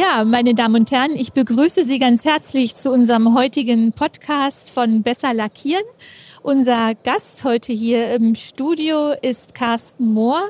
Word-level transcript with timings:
Ja, 0.00 0.24
meine 0.24 0.54
Damen 0.54 0.76
und 0.76 0.90
Herren, 0.92 1.14
ich 1.14 1.34
begrüße 1.34 1.84
Sie 1.84 1.98
ganz 1.98 2.24
herzlich 2.24 2.74
zu 2.74 2.90
unserem 2.90 3.34
heutigen 3.34 3.92
Podcast 3.92 4.70
von 4.70 5.02
Besser 5.02 5.34
Lackieren. 5.34 5.84
Unser 6.42 6.94
Gast 6.94 7.44
heute 7.44 7.74
hier 7.74 8.14
im 8.14 8.34
Studio 8.34 9.12
ist 9.20 9.54
Carsten 9.54 10.14
Mohr. 10.14 10.40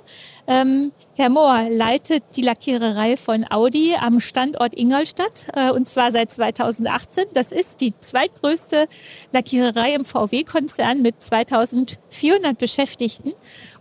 Ähm, 0.46 0.92
Herr 1.16 1.30
Mohr 1.30 1.66
leitet 1.68 2.22
die 2.36 2.42
Lackiererei 2.42 3.16
von 3.16 3.44
Audi 3.50 3.96
am 4.00 4.20
Standort 4.20 4.78
Ingolstadt 4.78 5.48
äh, 5.56 5.72
und 5.72 5.88
zwar 5.88 6.12
seit 6.12 6.30
2018. 6.30 7.24
Das 7.34 7.50
ist 7.50 7.80
die 7.80 7.92
zweitgrößte 7.98 8.86
Lackiererei 9.32 9.94
im 9.94 10.04
VW-Konzern 10.04 11.02
mit 11.02 11.20
2400 11.20 12.56
Beschäftigten. 12.56 13.32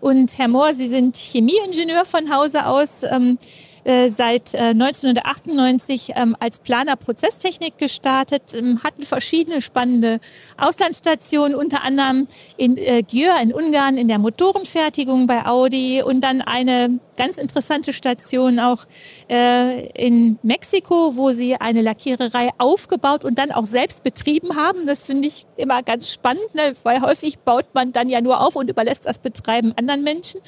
Und 0.02 0.40
Herr 0.40 0.48
Mohr, 0.48 0.74
Sie 0.74 0.88
sind 0.88 1.16
Chemieingenieur 1.16 2.06
von 2.06 2.36
Hause 2.36 2.66
aus. 2.66 3.04
Ähm, 3.04 3.38
äh, 3.38 3.69
seit 3.86 4.56
1998 4.56 6.10
äh, 6.10 6.14
ähm, 6.16 6.36
als 6.40 6.60
Planer 6.60 6.96
Prozesstechnik 6.96 7.78
gestartet, 7.78 8.54
ähm, 8.54 8.84
hatten 8.84 9.04
verschiedene 9.04 9.62
spannende 9.62 10.20
Auslandsstationen, 10.58 11.56
unter 11.56 11.84
anderem 11.84 12.28
in 12.58 12.78
äh, 12.78 13.04
Györ 13.04 13.40
in 13.42 13.54
Ungarn 13.54 13.98
in 13.98 14.08
der 14.08 14.20
Motorenfertigung 14.20 15.28
bei 15.28 15.46
Audi 15.46 16.02
und 16.04 16.22
dann 16.22 16.42
eine 16.42 17.00
ganz 17.20 17.38
interessante 17.38 17.92
Station 17.92 18.60
auch 18.60 18.86
äh, 19.30 19.88
in 19.90 20.40
Mexiko, 20.42 21.18
wo 21.18 21.32
sie 21.32 21.56
eine 21.56 21.82
Lackiererei 21.82 22.50
aufgebaut 22.58 23.26
und 23.26 23.38
dann 23.38 23.52
auch 23.52 23.66
selbst 23.66 24.04
betrieben 24.04 24.56
haben. 24.56 24.86
Das 24.86 25.04
finde 25.04 25.28
ich 25.28 25.46
immer 25.58 25.84
ganz 25.84 26.10
spannend, 26.12 26.56
ne? 26.56 26.74
weil 26.84 27.02
häufig 27.02 27.40
baut 27.40 27.66
man 27.74 27.92
dann 27.92 28.08
ja 28.08 28.22
nur 28.22 28.40
auf 28.40 28.56
und 28.56 28.70
überlässt 28.70 29.06
das 29.06 29.20
Betreiben 29.20 29.74
anderen 29.76 30.04
Menschen. 30.04 30.40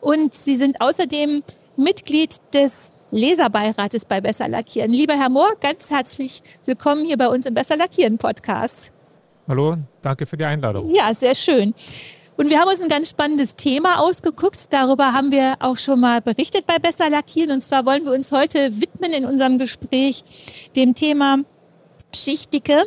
Und 0.00 0.34
sie 0.34 0.56
sind 0.56 0.80
außerdem 0.80 1.42
Mitglied 1.76 2.36
des 2.52 2.92
Leserbeirates 3.10 4.04
bei 4.04 4.20
Besser 4.20 4.48
Lackieren. 4.48 4.90
Lieber 4.90 5.14
Herr 5.14 5.28
Mohr, 5.28 5.52
ganz 5.60 5.90
herzlich 5.90 6.42
willkommen 6.64 7.04
hier 7.04 7.16
bei 7.16 7.28
uns 7.28 7.46
im 7.46 7.54
Besser 7.54 7.76
Lackieren 7.76 8.18
Podcast. 8.18 8.92
Hallo, 9.48 9.76
danke 10.02 10.26
für 10.26 10.36
die 10.36 10.44
Einladung. 10.44 10.94
Ja, 10.94 11.12
sehr 11.12 11.34
schön. 11.34 11.74
Und 12.36 12.50
wir 12.50 12.58
haben 12.58 12.68
uns 12.68 12.80
ein 12.80 12.88
ganz 12.88 13.10
spannendes 13.10 13.54
Thema 13.54 14.00
ausgeguckt. 14.00 14.72
Darüber 14.72 15.12
haben 15.12 15.30
wir 15.30 15.54
auch 15.60 15.76
schon 15.76 16.00
mal 16.00 16.20
berichtet 16.20 16.66
bei 16.66 16.78
Besser 16.78 17.08
Lackieren. 17.08 17.52
Und 17.52 17.60
zwar 17.60 17.86
wollen 17.86 18.04
wir 18.04 18.12
uns 18.12 18.32
heute 18.32 18.80
widmen 18.80 19.12
in 19.12 19.24
unserem 19.24 19.58
Gespräch 19.58 20.24
dem 20.74 20.94
Thema 20.94 21.38
Schichtdicke 22.14 22.84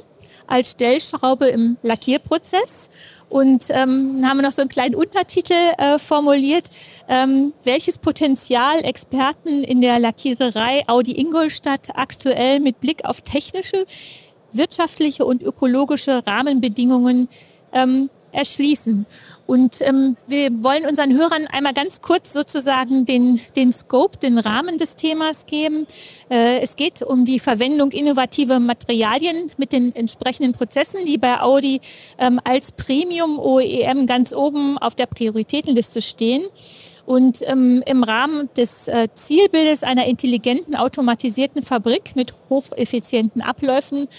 als 0.47 0.71
Stellschraube 0.71 1.47
im 1.47 1.77
Lackierprozess. 1.83 2.89
Und 3.29 3.65
ähm, 3.69 4.23
haben 4.25 4.41
noch 4.41 4.53
so 4.53 4.61
einen 4.61 4.69
kleinen 4.69 4.95
Untertitel 4.95 5.53
äh, 5.77 5.99
formuliert, 5.99 6.69
ähm, 7.09 7.53
welches 7.63 7.99
Potenzial 7.99 8.85
Experten 8.85 9.63
in 9.63 9.81
der 9.81 9.99
Lackiererei 9.99 10.83
Audi 10.87 11.19
Ingolstadt 11.19 11.89
aktuell 11.95 12.61
mit 12.61 12.79
Blick 12.79 13.03
auf 13.03 13.21
technische, 13.21 13.85
wirtschaftliche 14.53 15.25
und 15.25 15.43
ökologische 15.43 16.25
Rahmenbedingungen 16.25 17.27
ähm, 17.73 18.09
erschließen. 18.31 19.05
Und 19.47 19.81
ähm, 19.81 20.17
wir 20.27 20.49
wollen 20.61 20.85
unseren 20.85 21.17
Hörern 21.17 21.47
einmal 21.47 21.73
ganz 21.73 22.01
kurz 22.01 22.33
sozusagen 22.33 23.05
den, 23.05 23.39
den 23.55 23.71
Scope, 23.71 24.17
den 24.17 24.37
Rahmen 24.37 24.77
des 24.77 24.95
Themas 24.95 25.45
geben. 25.45 25.87
Äh, 26.29 26.59
es 26.59 26.75
geht 26.75 27.01
um 27.01 27.23
die 27.23 27.39
Verwendung 27.39 27.91
innovativer 27.91 28.59
Materialien 28.59 29.49
mit 29.57 29.71
den 29.71 29.95
entsprechenden 29.95 30.51
Prozessen, 30.51 31.05
die 31.05 31.17
bei 31.17 31.39
Audi 31.39 31.79
ähm, 32.17 32.41
als 32.43 32.73
Premium 32.73 33.39
OEM 33.39 34.05
ganz 34.05 34.33
oben 34.33 34.77
auf 34.77 34.95
der 34.95 35.05
Prioritätenliste 35.05 36.01
stehen. 36.01 36.43
Und 37.07 37.39
ähm, 37.43 37.81
im 37.85 38.03
Rahmen 38.03 38.49
des 38.57 38.89
äh, 38.89 39.07
Zielbildes 39.13 39.81
einer 39.81 40.05
intelligenten, 40.07 40.75
automatisierten 40.75 41.63
Fabrik 41.63 42.17
mit 42.17 42.33
hocheffizienten 42.49 43.41
Abläufen 43.41 44.09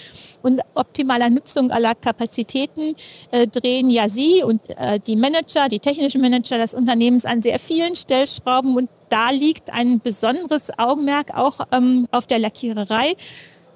und 0.41 0.61
optimaler 0.73 1.29
Nutzung 1.29 1.69
aller 1.69 1.93
Kapazitäten 1.93 2.95
äh, 3.29 3.45
drehen 3.45 3.91
ja 3.91 4.09
Sie 4.09 4.41
und 4.43 4.71
äh, 4.71 4.99
die 4.99 5.15
Manager, 5.15 5.69
die 5.69 5.77
technischen 5.77 6.19
Manager 6.19 6.57
des 6.57 6.73
Unternehmens 6.73 7.25
an 7.25 7.43
sehr 7.43 7.59
vielen 7.59 7.95
Stellschrauben. 7.95 8.75
Und 8.75 8.89
da 9.09 9.29
liegt 9.29 9.71
ein 9.71 9.99
besonderes 9.99 10.71
Augenmerk 10.79 11.37
auch 11.37 11.59
ähm, 11.71 12.07
auf 12.09 12.25
der 12.25 12.39
Lackiererei. 12.39 13.15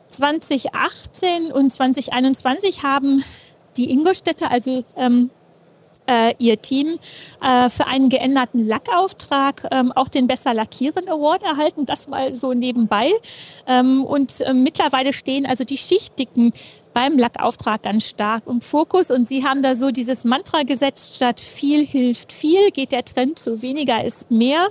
2018 0.09 1.52
und 1.52 1.72
2021 1.72 2.81
haben 2.81 3.23
die 3.78 3.91
Ingolstädter, 3.91 4.50
also 4.50 4.84
ähm, 4.97 5.29
äh, 6.08 6.34
ihr 6.38 6.62
Team 6.62 7.00
äh, 7.41 7.69
für 7.69 7.88
einen 7.88 8.09
geänderten 8.09 8.68
Lackauftrag 8.68 9.68
ähm, 9.72 9.91
auch 9.91 10.09
den 10.09 10.28
Besser 10.28 10.53
Lackieren 10.53 11.08
Award 11.08 11.44
erhalten. 11.44 11.86
Das 11.86 12.08
mal 12.08 12.34
so 12.34 12.53
nebenbei. 12.53 13.12
Ähm, 13.68 14.03
und 14.03 14.41
äh, 14.41 14.53
mittlerweile 14.53 15.14
stehen 15.14 15.46
also 15.46 15.64
die 15.64 15.78
Schichtdicken 15.78 16.53
beim 16.94 17.18
Lackauftrag 17.18 17.84
ganz 17.84 18.06
stark 18.06 18.44
im 18.47 18.62
Fokus. 18.62 19.12
Und 19.12 19.28
Sie 19.28 19.44
haben 19.44 19.62
da 19.62 19.75
so 19.75 19.91
dieses 19.91 20.24
Mantra 20.24 20.64
gesetzt, 20.64 21.16
statt 21.16 21.40
viel 21.40 21.86
hilft 21.86 22.31
viel, 22.31 22.72
geht 22.72 22.91
der 22.91 23.06
Trend 23.06 23.40
zu 23.40 23.62
weniger 23.62 24.03
ist 24.03 24.30
mehr. 24.31 24.70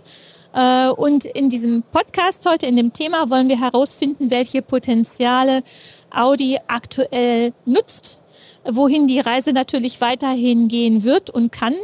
Äh, 0.55 0.89
und 0.89 1.25
in 1.25 1.49
diesem 1.49 1.83
Podcast 1.83 2.47
heute, 2.49 2.67
in 2.67 2.77
dem 2.77 2.93
Thema, 2.93 3.31
wollen 3.31 3.49
wir 3.49 3.61
herausfinden, 3.61 4.31
welche 4.31 4.63
Potenziale 4.63 5.63
Audi 6.11 6.59
aktuell 6.67 7.53
nutzt 7.65 8.22
wohin 8.65 9.07
die 9.07 9.21
Reise 9.21 9.53
natürlich 9.53 10.01
weiterhin 10.01 10.69
gehen 10.69 11.05
wird 11.05 11.31
und 11.31 11.53
kann 11.53 11.75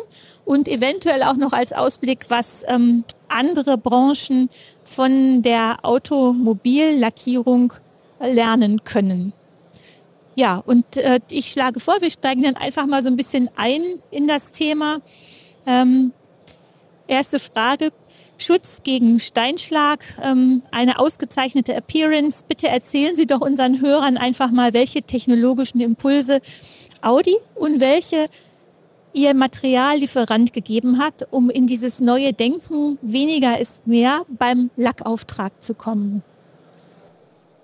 und 0.44 0.68
eventuell 0.68 1.22
auch 1.22 1.36
noch 1.36 1.52
als 1.52 1.72
Ausblick, 1.72 2.26
was 2.28 2.62
ähm, 2.66 3.04
andere 3.28 3.76
Branchen 3.76 4.48
von 4.84 5.42
der 5.42 5.78
Automobillackierung 5.82 7.72
lernen 8.20 8.82
können. 8.84 9.32
Ja, 10.34 10.62
und 10.64 10.96
äh, 10.96 11.20
ich 11.30 11.50
schlage 11.50 11.80
vor, 11.80 12.00
wir 12.00 12.10
steigen 12.10 12.44
dann 12.44 12.56
einfach 12.56 12.86
mal 12.86 13.02
so 13.02 13.08
ein 13.08 13.16
bisschen 13.16 13.50
ein 13.56 13.82
in 14.10 14.28
das 14.28 14.50
Thema. 14.52 15.00
Ähm, 15.66 16.12
erste 17.08 17.40
Frage, 17.40 17.90
Schutz 18.38 18.82
gegen 18.84 19.18
Steinschlag, 19.18 20.00
ähm, 20.22 20.62
eine 20.70 20.98
ausgezeichnete 20.98 21.74
Appearance. 21.74 22.44
Bitte 22.46 22.68
erzählen 22.68 23.14
Sie 23.14 23.26
doch 23.26 23.40
unseren 23.40 23.80
Hörern 23.82 24.16
einfach 24.16 24.50
mal, 24.52 24.72
welche 24.72 25.02
technologischen 25.02 25.80
Impulse 25.80 26.40
Audi 27.02 27.36
und 27.56 27.80
welche 27.80 28.28
Ihr 29.12 29.34
Materiallieferant 29.34 30.52
gegeben 30.52 30.98
hat, 30.98 31.26
um 31.30 31.50
in 31.50 31.66
dieses 31.66 31.98
neue 31.98 32.32
Denken 32.32 32.98
weniger 33.02 33.58
ist 33.58 33.86
mehr 33.86 34.22
beim 34.28 34.70
Lackauftrag 34.76 35.60
zu 35.60 35.74
kommen. 35.74 36.22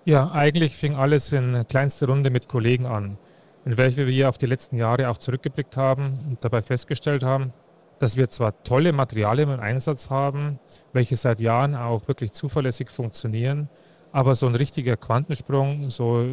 Ja, 0.04 0.32
eigentlich 0.32 0.74
fing 0.76 0.96
alles 0.96 1.32
in 1.32 1.64
kleinster 1.68 2.08
Runde 2.08 2.30
mit 2.30 2.48
Kollegen 2.48 2.86
an, 2.86 3.16
in 3.64 3.78
welche 3.78 4.06
wir 4.06 4.28
auf 4.28 4.38
die 4.38 4.46
letzten 4.46 4.76
Jahre 4.76 5.08
auch 5.08 5.18
zurückgeblickt 5.18 5.76
haben 5.76 6.18
und 6.28 6.44
dabei 6.44 6.62
festgestellt 6.62 7.22
haben, 7.22 7.52
dass 7.98 8.16
wir 8.16 8.28
zwar 8.28 8.62
tolle 8.64 8.92
Materialien 8.92 9.50
im 9.50 9.60
Einsatz 9.60 10.10
haben, 10.10 10.58
welche 10.92 11.16
seit 11.16 11.40
Jahren 11.40 11.74
auch 11.74 12.06
wirklich 12.08 12.32
zuverlässig 12.32 12.90
funktionieren, 12.90 13.68
aber 14.12 14.34
so 14.34 14.46
ein 14.46 14.54
richtiger 14.54 14.96
Quantensprung, 14.96 15.90
so 15.90 16.24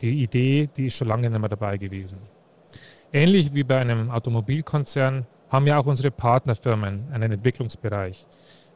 die 0.00 0.22
Idee, 0.22 0.68
die 0.76 0.86
ist 0.86 0.96
schon 0.96 1.08
lange 1.08 1.28
nicht 1.28 1.38
mehr 1.40 1.48
dabei 1.48 1.76
gewesen. 1.76 2.18
Ähnlich 3.12 3.54
wie 3.54 3.64
bei 3.64 3.78
einem 3.78 4.10
Automobilkonzern 4.10 5.26
haben 5.48 5.66
ja 5.66 5.78
auch 5.78 5.86
unsere 5.86 6.10
Partnerfirmen 6.10 7.08
einen 7.10 7.32
Entwicklungsbereich. 7.32 8.26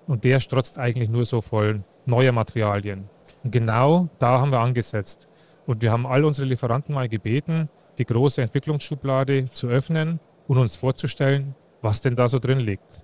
Und 0.06 0.25
der 0.25 0.41
strotzt 0.41 0.78
eigentlich 0.78 1.09
nur 1.09 1.25
so 1.25 1.41
voll 1.41 1.82
neuer 2.06 2.32
Materialien. 2.32 3.09
Und 3.44 3.53
genau 3.53 4.09
da 4.19 4.41
haben 4.41 4.50
wir 4.50 4.61
angesetzt. 4.61 5.28
Und 5.66 5.82
wir 5.82 5.93
haben 5.93 6.06
all 6.06 6.25
unsere 6.25 6.49
Lieferanten 6.49 6.94
mal 6.94 7.09
gebeten, 7.09 7.69
die 7.99 8.05
große 8.05 8.43
Entwicklungsschublade 8.43 9.49
zu 9.50 9.69
öffnen 9.69 10.19
und 10.49 10.58
uns 10.58 10.76
vorzustellen, 10.76 11.55
was 11.82 12.00
denn 12.00 12.17
da 12.17 12.29
so 12.29 12.38
drin 12.38 12.61
liegt. 12.61 13.02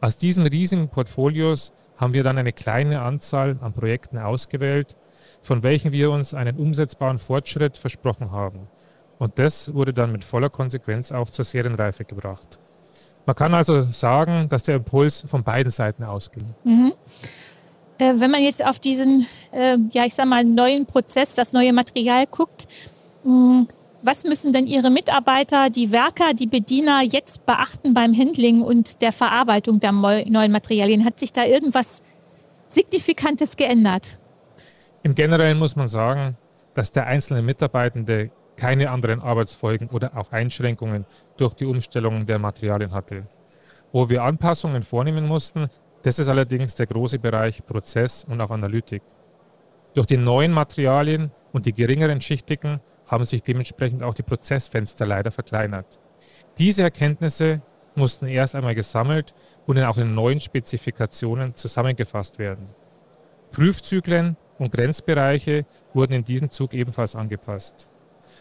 Aus 0.00 0.16
diesen 0.16 0.46
riesigen 0.46 0.88
Portfolios 0.88 1.72
haben 1.96 2.14
wir 2.14 2.22
dann 2.22 2.38
eine 2.38 2.52
kleine 2.52 3.00
Anzahl 3.00 3.58
an 3.60 3.72
Projekten 3.72 4.18
ausgewählt, 4.18 4.94
von 5.40 5.62
welchen 5.62 5.92
wir 5.92 6.10
uns 6.10 6.34
einen 6.34 6.56
umsetzbaren 6.56 7.18
Fortschritt 7.18 7.78
versprochen 7.78 8.30
haben. 8.30 8.68
Und 9.18 9.38
das 9.38 9.72
wurde 9.72 9.94
dann 9.94 10.12
mit 10.12 10.24
voller 10.24 10.50
Konsequenz 10.50 11.10
auch 11.10 11.30
zur 11.30 11.44
Serienreife 11.44 12.04
gebracht. 12.04 12.58
Man 13.24 13.34
kann 13.34 13.54
also 13.54 13.80
sagen, 13.80 14.48
dass 14.48 14.64
der 14.64 14.76
Impuls 14.76 15.24
von 15.26 15.42
beiden 15.42 15.72
Seiten 15.72 16.04
ausging. 16.04 16.54
Mhm. 16.64 16.92
Äh, 17.98 18.12
wenn 18.18 18.30
man 18.30 18.42
jetzt 18.42 18.64
auf 18.64 18.78
diesen, 18.78 19.26
äh, 19.52 19.78
ja, 19.90 20.04
ich 20.04 20.14
sag 20.14 20.26
mal, 20.26 20.44
neuen 20.44 20.84
Prozess, 20.84 21.34
das 21.34 21.52
neue 21.52 21.72
Material 21.72 22.26
guckt, 22.26 22.66
mh, 23.24 23.30
hm, 23.32 23.68
was 24.06 24.24
müssen 24.24 24.52
denn 24.52 24.66
Ihre 24.66 24.90
Mitarbeiter, 24.90 25.68
die 25.68 25.90
Werker, 25.90 26.32
die 26.32 26.46
Bediener 26.46 27.02
jetzt 27.02 27.44
beachten 27.44 27.92
beim 27.92 28.16
Handling 28.16 28.62
und 28.62 29.02
der 29.02 29.12
Verarbeitung 29.12 29.80
der 29.80 29.92
neuen 29.92 30.52
Materialien? 30.52 31.04
Hat 31.04 31.18
sich 31.18 31.32
da 31.32 31.44
irgendwas 31.44 32.00
Signifikantes 32.68 33.56
geändert? 33.56 34.18
Im 35.02 35.14
Generellen 35.14 35.58
muss 35.58 35.76
man 35.76 35.88
sagen, 35.88 36.36
dass 36.74 36.92
der 36.92 37.06
einzelne 37.06 37.42
Mitarbeitende 37.42 38.30
keine 38.56 38.90
anderen 38.90 39.20
Arbeitsfolgen 39.20 39.90
oder 39.90 40.16
auch 40.16 40.32
Einschränkungen 40.32 41.04
durch 41.36 41.54
die 41.54 41.66
Umstellung 41.66 42.26
der 42.26 42.38
Materialien 42.38 42.92
hatte. 42.92 43.26
Wo 43.92 44.08
wir 44.08 44.22
Anpassungen 44.22 44.82
vornehmen 44.82 45.26
mussten, 45.26 45.68
das 46.02 46.18
ist 46.18 46.28
allerdings 46.28 46.76
der 46.76 46.86
große 46.86 47.18
Bereich 47.18 47.64
Prozess 47.66 48.24
und 48.24 48.40
auch 48.40 48.50
Analytik. 48.50 49.02
Durch 49.94 50.06
die 50.06 50.16
neuen 50.16 50.52
Materialien 50.52 51.32
und 51.52 51.66
die 51.66 51.72
geringeren 51.72 52.20
Schichtigen 52.20 52.80
haben 53.06 53.24
sich 53.24 53.42
dementsprechend 53.42 54.02
auch 54.02 54.14
die 54.14 54.22
Prozessfenster 54.22 55.06
leider 55.06 55.30
verkleinert. 55.30 56.00
Diese 56.58 56.82
Erkenntnisse 56.82 57.62
mussten 57.94 58.26
erst 58.26 58.54
einmal 58.54 58.74
gesammelt 58.74 59.34
und 59.66 59.76
dann 59.76 59.86
auch 59.86 59.98
in 59.98 60.14
neuen 60.14 60.40
Spezifikationen 60.40 61.54
zusammengefasst 61.54 62.38
werden. 62.38 62.68
Prüfzyklen 63.52 64.36
und 64.58 64.72
Grenzbereiche 64.72 65.66
wurden 65.94 66.12
in 66.12 66.24
diesem 66.24 66.50
Zug 66.50 66.74
ebenfalls 66.74 67.14
angepasst. 67.14 67.88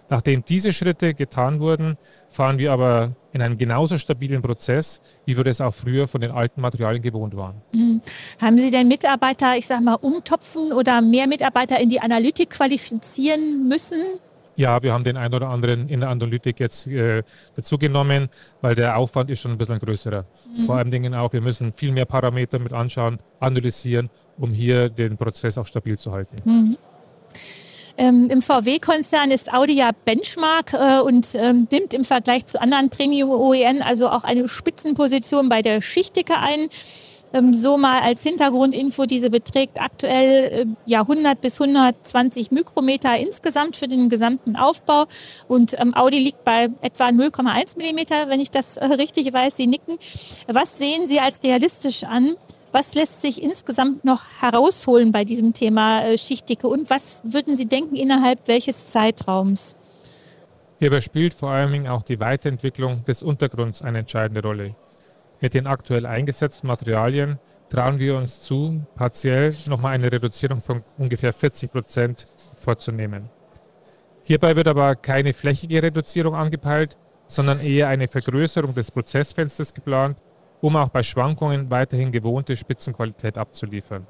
Nachdem 0.09 0.45
diese 0.45 0.71
Schritte 0.71 1.15
getan 1.15 1.59
wurden, 1.59 1.97
fahren 2.29 2.59
wir 2.59 2.71
aber 2.71 3.15
in 3.33 3.41
einem 3.41 3.57
genauso 3.57 3.97
stabilen 3.97 4.41
Prozess, 4.41 5.01
wie 5.25 5.35
wir 5.35 5.43
das 5.43 5.61
auch 5.61 5.73
früher 5.73 6.07
von 6.07 6.21
den 6.21 6.31
alten 6.31 6.61
Materialien 6.61 7.01
gewohnt 7.01 7.35
waren. 7.35 7.61
Mhm. 7.73 8.01
Haben 8.39 8.57
Sie 8.59 8.69
denn 8.69 8.87
Mitarbeiter, 8.87 9.57
ich 9.57 9.65
sage 9.65 9.83
mal, 9.83 9.95
umtopfen 9.95 10.73
oder 10.73 11.01
mehr 11.01 11.27
Mitarbeiter 11.27 11.79
in 11.79 11.89
die 11.89 12.01
Analytik 12.01 12.51
qualifizieren 12.51 13.67
müssen? 13.67 13.99
Ja, 14.55 14.81
wir 14.81 14.93
haben 14.93 15.03
den 15.03 15.17
einen 15.17 15.33
oder 15.33 15.49
anderen 15.49 15.89
in 15.89 15.99
der 15.99 16.09
Analytik 16.09 16.59
jetzt 16.59 16.87
äh, 16.87 17.23
dazugenommen, 17.55 18.29
weil 18.61 18.75
der 18.75 18.97
Aufwand 18.97 19.29
ist 19.29 19.41
schon 19.41 19.51
ein 19.51 19.57
bisschen 19.57 19.79
größerer. 19.79 20.25
Mhm. 20.57 20.65
Vor 20.65 20.75
allem 20.77 20.91
Dingen 20.91 21.13
auch, 21.13 21.33
wir 21.33 21.41
müssen 21.41 21.73
viel 21.73 21.91
mehr 21.91 22.05
Parameter 22.05 22.59
mit 22.59 22.73
anschauen, 22.73 23.19
analysieren, 23.39 24.09
um 24.37 24.51
hier 24.51 24.89
den 24.89 25.17
Prozess 25.17 25.57
auch 25.57 25.65
stabil 25.65 25.97
zu 25.97 26.11
halten. 26.11 26.37
Mhm. 26.43 26.77
Ähm, 27.97 28.27
Im 28.29 28.41
VW-Konzern 28.41 29.31
ist 29.31 29.53
Audi 29.53 29.73
ja 29.73 29.91
Benchmark 30.03 30.73
äh, 30.73 30.99
und 30.99 31.33
ähm, 31.35 31.67
nimmt 31.71 31.93
im 31.93 32.03
Vergleich 32.03 32.45
zu 32.45 32.61
anderen 32.61 32.89
Premium-OEN 32.89 33.81
also 33.81 34.09
auch 34.09 34.25
eine 34.25 34.49
Spitzenposition 34.49 35.47
bei 35.47 35.61
der 35.61 35.81
Schichtdicke 35.81 36.37
ein. 36.37 36.67
Ähm, 37.35 37.53
so 37.53 37.77
mal 37.77 38.01
als 38.01 38.23
Hintergrundinfo, 38.23 39.05
diese 39.05 39.29
beträgt 39.29 39.81
aktuell 39.81 40.45
äh, 40.51 40.65
ja 40.85 41.01
100 41.01 41.41
bis 41.41 41.59
120 41.59 42.51
Mikrometer 42.51 43.17
insgesamt 43.17 43.75
für 43.75 43.89
den 43.89 44.07
gesamten 44.07 44.55
Aufbau 44.55 45.05
und 45.49 45.77
ähm, 45.77 45.93
Audi 45.93 46.19
liegt 46.19 46.45
bei 46.45 46.69
etwa 46.81 47.09
0,1 47.09 47.77
Millimeter, 47.77 48.29
wenn 48.29 48.39
ich 48.39 48.51
das 48.51 48.77
äh, 48.77 48.85
richtig 48.85 49.33
weiß. 49.33 49.57
Sie 49.57 49.67
nicken. 49.67 49.97
Was 50.47 50.77
sehen 50.77 51.05
Sie 51.07 51.19
als 51.19 51.43
realistisch 51.43 52.05
an? 52.05 52.35
Was 52.71 52.93
lässt 52.93 53.21
sich 53.21 53.43
insgesamt 53.43 54.05
noch 54.05 54.23
herausholen 54.39 55.11
bei 55.11 55.25
diesem 55.25 55.51
Thema 55.51 56.03
äh, 56.05 56.17
Schichtdicke 56.17 56.69
und 56.69 56.89
was 56.89 57.21
würden 57.25 57.57
Sie 57.57 57.65
denken 57.65 57.95
innerhalb 57.95 58.47
welches 58.47 58.91
Zeitraums? 58.91 59.77
Hierbei 60.79 61.01
spielt 61.01 61.33
vor 61.33 61.49
allem 61.49 61.85
auch 61.87 62.03
die 62.03 62.19
Weiterentwicklung 62.21 63.03
des 63.03 63.23
Untergrunds 63.23 63.81
eine 63.81 63.99
entscheidende 63.99 64.41
Rolle. 64.41 64.75
Mit 65.45 65.53
den 65.53 65.67
aktuell 65.67 66.07
eingesetzten 66.07 66.65
Materialien 66.65 67.37
trauen 67.69 67.99
wir 67.99 68.17
uns 68.17 68.41
zu, 68.41 68.83
partiell 68.95 69.53
nochmal 69.67 69.93
eine 69.93 70.11
Reduzierung 70.11 70.59
von 70.59 70.83
ungefähr 70.97 71.33
40 71.33 71.71
Prozent 71.71 72.27
vorzunehmen. 72.55 73.29
Hierbei 74.23 74.55
wird 74.55 74.67
aber 74.67 74.95
keine 74.95 75.33
flächige 75.33 75.83
Reduzierung 75.83 76.33
angepeilt, 76.33 76.97
sondern 77.27 77.59
eher 77.59 77.89
eine 77.89 78.07
Vergrößerung 78.07 78.73
des 78.73 78.89
Prozessfensters 78.89 79.71
geplant 79.71 80.17
um 80.61 80.75
auch 80.77 80.89
bei 80.89 81.03
Schwankungen 81.03 81.69
weiterhin 81.69 82.11
gewohnte 82.11 82.55
Spitzenqualität 82.55 83.37
abzuliefern. 83.37 84.07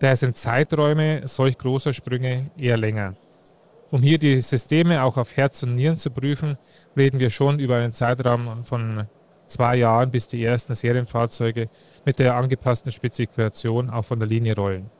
Daher 0.00 0.16
sind 0.16 0.36
Zeiträume 0.36 1.20
solch 1.28 1.56
großer 1.56 1.92
Sprünge 1.92 2.50
eher 2.58 2.78
länger. 2.78 3.14
Um 3.92 4.02
hier 4.02 4.18
die 4.18 4.40
Systeme 4.40 5.04
auch 5.04 5.16
auf 5.16 5.36
Herz 5.36 5.62
und 5.62 5.76
Nieren 5.76 5.98
zu 5.98 6.10
prüfen, 6.10 6.58
reden 6.96 7.20
wir 7.20 7.30
schon 7.30 7.60
über 7.60 7.76
einen 7.76 7.92
Zeitraum 7.92 8.64
von 8.64 9.06
zwei 9.52 9.76
Jahren, 9.76 10.10
bis 10.10 10.28
die 10.28 10.44
ersten 10.44 10.74
Serienfahrzeuge 10.74 11.68
mit 12.04 12.18
der 12.18 12.34
angepassten 12.34 12.92
Spezifikation 12.92 13.90
auch 13.90 14.04
von 14.04 14.18
der 14.18 14.28
Linie 14.28 14.56
rollen. 14.56 14.90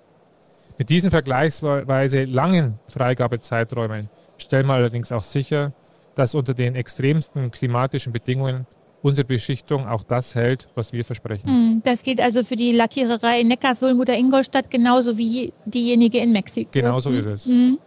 Mit 0.78 0.90
diesen 0.90 1.10
vergleichsweise 1.10 2.24
langen 2.24 2.78
Freigabezeiträumen 2.88 4.08
stellen 4.38 4.66
wir 4.66 4.74
allerdings 4.74 5.12
auch 5.12 5.22
sicher, 5.22 5.72
dass 6.14 6.34
unter 6.34 6.54
den 6.54 6.74
extremsten 6.74 7.50
klimatischen 7.50 8.12
Bedingungen 8.12 8.66
unsere 9.02 9.26
Beschichtung 9.26 9.86
auch 9.88 10.04
das 10.04 10.34
hält, 10.34 10.68
was 10.74 10.92
wir 10.92 11.04
versprechen. 11.04 11.46
Hm, 11.46 11.82
das 11.84 12.02
geht 12.02 12.20
also 12.20 12.42
für 12.42 12.56
die 12.56 12.72
Lackiererei 12.72 13.40
in 13.40 13.48
Neckarsulm 13.48 13.98
oder 14.00 14.16
Ingolstadt 14.16 14.70
genauso 14.70 15.18
wie 15.18 15.52
diejenige 15.64 16.18
in 16.18 16.32
Mexiko. 16.32 16.70
Genau 16.72 17.00
so 17.00 17.10
ist 17.10 17.26
es. 17.26 17.46
Hm. 17.46 17.78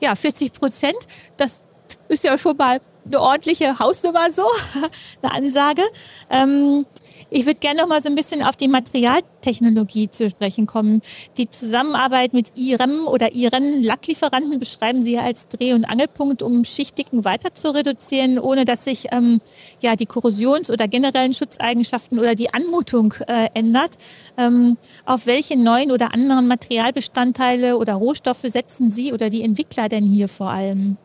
Ja, 0.00 0.14
40 0.14 0.52
Prozent, 0.52 0.96
das 1.36 1.64
ist 2.08 2.24
ja 2.24 2.36
schon 2.38 2.56
mal 2.56 2.80
eine 3.06 3.20
ordentliche 3.20 3.78
Hausnummer 3.78 4.30
so, 4.30 4.44
eine 5.22 5.32
Ansage. 5.32 5.82
Ähm, 6.30 6.86
ich 7.30 7.46
würde 7.46 7.58
gerne 7.58 7.80
noch 7.80 7.88
mal 7.88 8.00
so 8.00 8.08
ein 8.08 8.14
bisschen 8.14 8.42
auf 8.42 8.56
die 8.56 8.68
Materialtechnologie 8.68 10.08
zu 10.08 10.28
sprechen 10.28 10.66
kommen. 10.66 11.00
Die 11.36 11.48
Zusammenarbeit 11.48 12.32
mit 12.32 12.56
IREM 12.56 13.06
oder 13.06 13.34
IREN 13.34 13.82
Lacklieferanten 13.82 14.58
beschreiben 14.58 15.02
Sie 15.02 15.18
als 15.18 15.48
Dreh- 15.48 15.72
und 15.72 15.84
Angelpunkt, 15.84 16.42
um 16.42 16.64
Schichtdicken 16.64 17.24
weiter 17.24 17.54
zu 17.54 17.74
reduzieren, 17.74 18.38
ohne 18.38 18.64
dass 18.64 18.84
sich 18.84 19.06
ähm, 19.12 19.40
ja, 19.80 19.96
die 19.96 20.06
Korrosions- 20.06 20.70
oder 20.70 20.88
generellen 20.88 21.34
Schutzeigenschaften 21.34 22.18
oder 22.18 22.34
die 22.34 22.52
Anmutung 22.52 23.14
äh, 23.26 23.48
ändert. 23.54 23.96
Ähm, 24.36 24.76
auf 25.04 25.26
welche 25.26 25.56
neuen 25.56 25.90
oder 25.90 26.14
anderen 26.14 26.46
Materialbestandteile 26.46 27.78
oder 27.78 27.94
Rohstoffe 27.94 28.44
setzen 28.44 28.90
Sie 28.90 29.12
oder 29.12 29.30
die 29.30 29.42
Entwickler 29.42 29.88
denn 29.88 30.04
hier 30.04 30.28
vor 30.28 30.50
allem? 30.50 30.98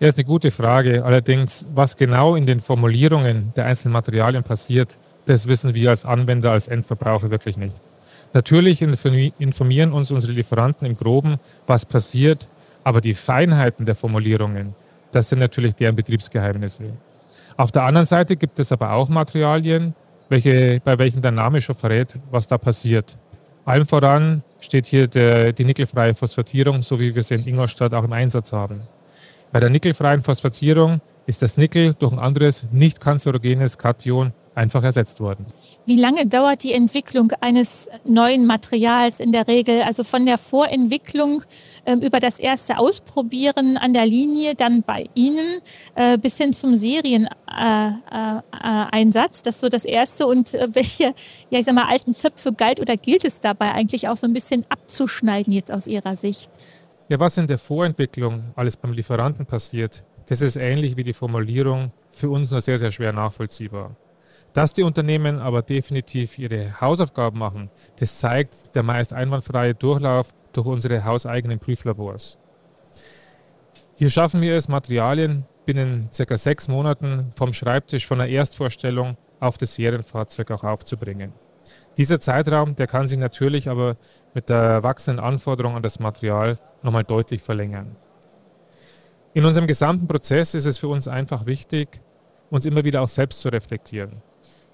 Ja, 0.00 0.06
ist 0.06 0.16
eine 0.16 0.26
gute 0.26 0.52
Frage. 0.52 1.04
Allerdings, 1.04 1.66
was 1.74 1.96
genau 1.96 2.36
in 2.36 2.46
den 2.46 2.60
Formulierungen 2.60 3.52
der 3.56 3.66
einzelnen 3.66 3.94
Materialien 3.94 4.44
passiert, 4.44 4.96
das 5.26 5.48
wissen 5.48 5.74
wir 5.74 5.90
als 5.90 6.04
Anwender, 6.04 6.52
als 6.52 6.68
Endverbraucher 6.68 7.32
wirklich 7.32 7.56
nicht. 7.56 7.74
Natürlich 8.32 8.80
informieren 8.80 9.92
uns 9.92 10.12
unsere 10.12 10.32
Lieferanten 10.32 10.86
im 10.86 10.96
Groben, 10.96 11.38
was 11.66 11.84
passiert, 11.84 12.46
aber 12.84 13.00
die 13.00 13.14
Feinheiten 13.14 13.86
der 13.86 13.96
Formulierungen, 13.96 14.74
das 15.10 15.30
sind 15.30 15.40
natürlich 15.40 15.74
deren 15.74 15.96
Betriebsgeheimnisse. 15.96 16.92
Auf 17.56 17.72
der 17.72 17.82
anderen 17.82 18.06
Seite 18.06 18.36
gibt 18.36 18.58
es 18.60 18.70
aber 18.70 18.92
auch 18.92 19.08
Materialien, 19.08 19.94
welche, 20.28 20.80
bei 20.84 20.96
welchen 20.98 21.22
der 21.22 21.32
Name 21.32 21.60
schon 21.60 21.74
verrät, 21.74 22.14
was 22.30 22.46
da 22.46 22.56
passiert. 22.56 23.16
Allem 23.64 23.86
voran 23.86 24.44
steht 24.60 24.86
hier 24.86 25.08
der, 25.08 25.52
die 25.52 25.64
nickelfreie 25.64 26.14
Phosphatierung, 26.14 26.82
so 26.82 27.00
wie 27.00 27.14
wir 27.14 27.22
sie 27.22 27.34
in 27.34 27.46
Ingolstadt 27.48 27.92
auch 27.94 28.04
im 28.04 28.12
Einsatz 28.12 28.52
haben. 28.52 28.82
Bei 29.50 29.60
der 29.60 29.70
nickelfreien 29.70 30.22
Phosphatierung 30.22 31.00
ist 31.26 31.42
das 31.42 31.56
Nickel 31.56 31.94
durch 31.94 32.12
ein 32.12 32.18
anderes 32.18 32.64
nicht 32.70 33.00
kanzerogenes 33.00 33.78
Kation 33.78 34.32
einfach 34.54 34.82
ersetzt 34.82 35.20
worden. 35.20 35.46
Wie 35.86 35.96
lange 35.96 36.26
dauert 36.26 36.64
die 36.64 36.72
Entwicklung 36.72 37.32
eines 37.40 37.88
neuen 38.04 38.44
Materials 38.44 39.20
in 39.20 39.32
der 39.32 39.46
Regel? 39.46 39.82
Also 39.82 40.04
von 40.04 40.26
der 40.26 40.36
Vorentwicklung 40.36 41.42
äh, 41.84 41.94
über 41.94 42.20
das 42.20 42.38
erste 42.38 42.78
Ausprobieren 42.78 43.78
an 43.78 43.94
der 43.94 44.04
Linie, 44.04 44.54
dann 44.54 44.82
bei 44.82 45.06
Ihnen 45.14 45.60
äh, 45.94 46.18
bis 46.18 46.36
hin 46.36 46.52
zum 46.52 46.76
Serieneinsatz. 46.76 49.40
Äh, 49.40 49.44
das 49.44 49.54
ist 49.54 49.60
so 49.60 49.68
das 49.68 49.84
erste. 49.84 50.26
Und 50.26 50.54
äh, 50.54 50.68
welche, 50.72 51.14
ja 51.50 51.58
ich 51.58 51.64
sag 51.64 51.74
mal, 51.74 51.88
alten 51.88 52.12
Zöpfe 52.12 52.52
galt 52.52 52.80
oder 52.80 52.96
gilt 52.96 53.24
es 53.24 53.40
dabei 53.40 53.72
eigentlich 53.72 54.08
auch 54.08 54.16
so 54.16 54.26
ein 54.26 54.34
bisschen 54.34 54.66
abzuschneiden 54.68 55.52
jetzt 55.52 55.72
aus 55.72 55.86
Ihrer 55.86 56.16
Sicht? 56.16 56.50
Ja, 57.10 57.18
was 57.18 57.38
in 57.38 57.46
der 57.46 57.56
Vorentwicklung 57.56 58.52
alles 58.54 58.76
beim 58.76 58.92
Lieferanten 58.92 59.46
passiert, 59.46 60.04
das 60.28 60.42
ist 60.42 60.56
ähnlich 60.56 60.98
wie 60.98 61.04
die 61.04 61.14
Formulierung 61.14 61.90
für 62.12 62.28
uns 62.28 62.50
nur 62.50 62.60
sehr, 62.60 62.76
sehr 62.78 62.90
schwer 62.90 63.14
nachvollziehbar. 63.14 63.96
Dass 64.52 64.74
die 64.74 64.82
Unternehmen 64.82 65.38
aber 65.38 65.62
definitiv 65.62 66.38
ihre 66.38 66.78
Hausaufgaben 66.82 67.38
machen, 67.38 67.70
das 67.98 68.18
zeigt 68.18 68.74
der 68.74 68.82
meist 68.82 69.14
einwandfreie 69.14 69.74
Durchlauf 69.74 70.34
durch 70.52 70.66
unsere 70.66 71.02
hauseigenen 71.04 71.58
Prüflabors. 71.58 72.38
Hier 73.96 74.10
schaffen 74.10 74.42
wir 74.42 74.54
es, 74.54 74.68
Materialien 74.68 75.46
binnen 75.64 76.10
circa 76.12 76.36
sechs 76.36 76.68
Monaten 76.68 77.32
vom 77.36 77.54
Schreibtisch 77.54 78.06
von 78.06 78.18
der 78.18 78.28
Erstvorstellung 78.28 79.16
auf 79.40 79.56
das 79.56 79.74
Serienfahrzeug 79.76 80.50
auch 80.50 80.64
aufzubringen. 80.64 81.32
Dieser 81.96 82.20
Zeitraum, 82.20 82.76
der 82.76 82.86
kann 82.86 83.08
sich 83.08 83.18
natürlich 83.18 83.68
aber 83.68 83.96
mit 84.38 84.50
der 84.50 84.84
wachsenden 84.84 85.24
Anforderung 85.24 85.74
an 85.74 85.82
das 85.82 85.98
Material 85.98 86.60
nochmal 86.82 87.02
deutlich 87.02 87.42
verlängern. 87.42 87.96
In 89.34 89.44
unserem 89.44 89.66
gesamten 89.66 90.06
Prozess 90.06 90.54
ist 90.54 90.66
es 90.66 90.78
für 90.78 90.86
uns 90.86 91.08
einfach 91.08 91.44
wichtig, 91.46 92.00
uns 92.48 92.64
immer 92.64 92.84
wieder 92.84 93.02
auch 93.02 93.08
selbst 93.08 93.40
zu 93.40 93.48
reflektieren. 93.48 94.22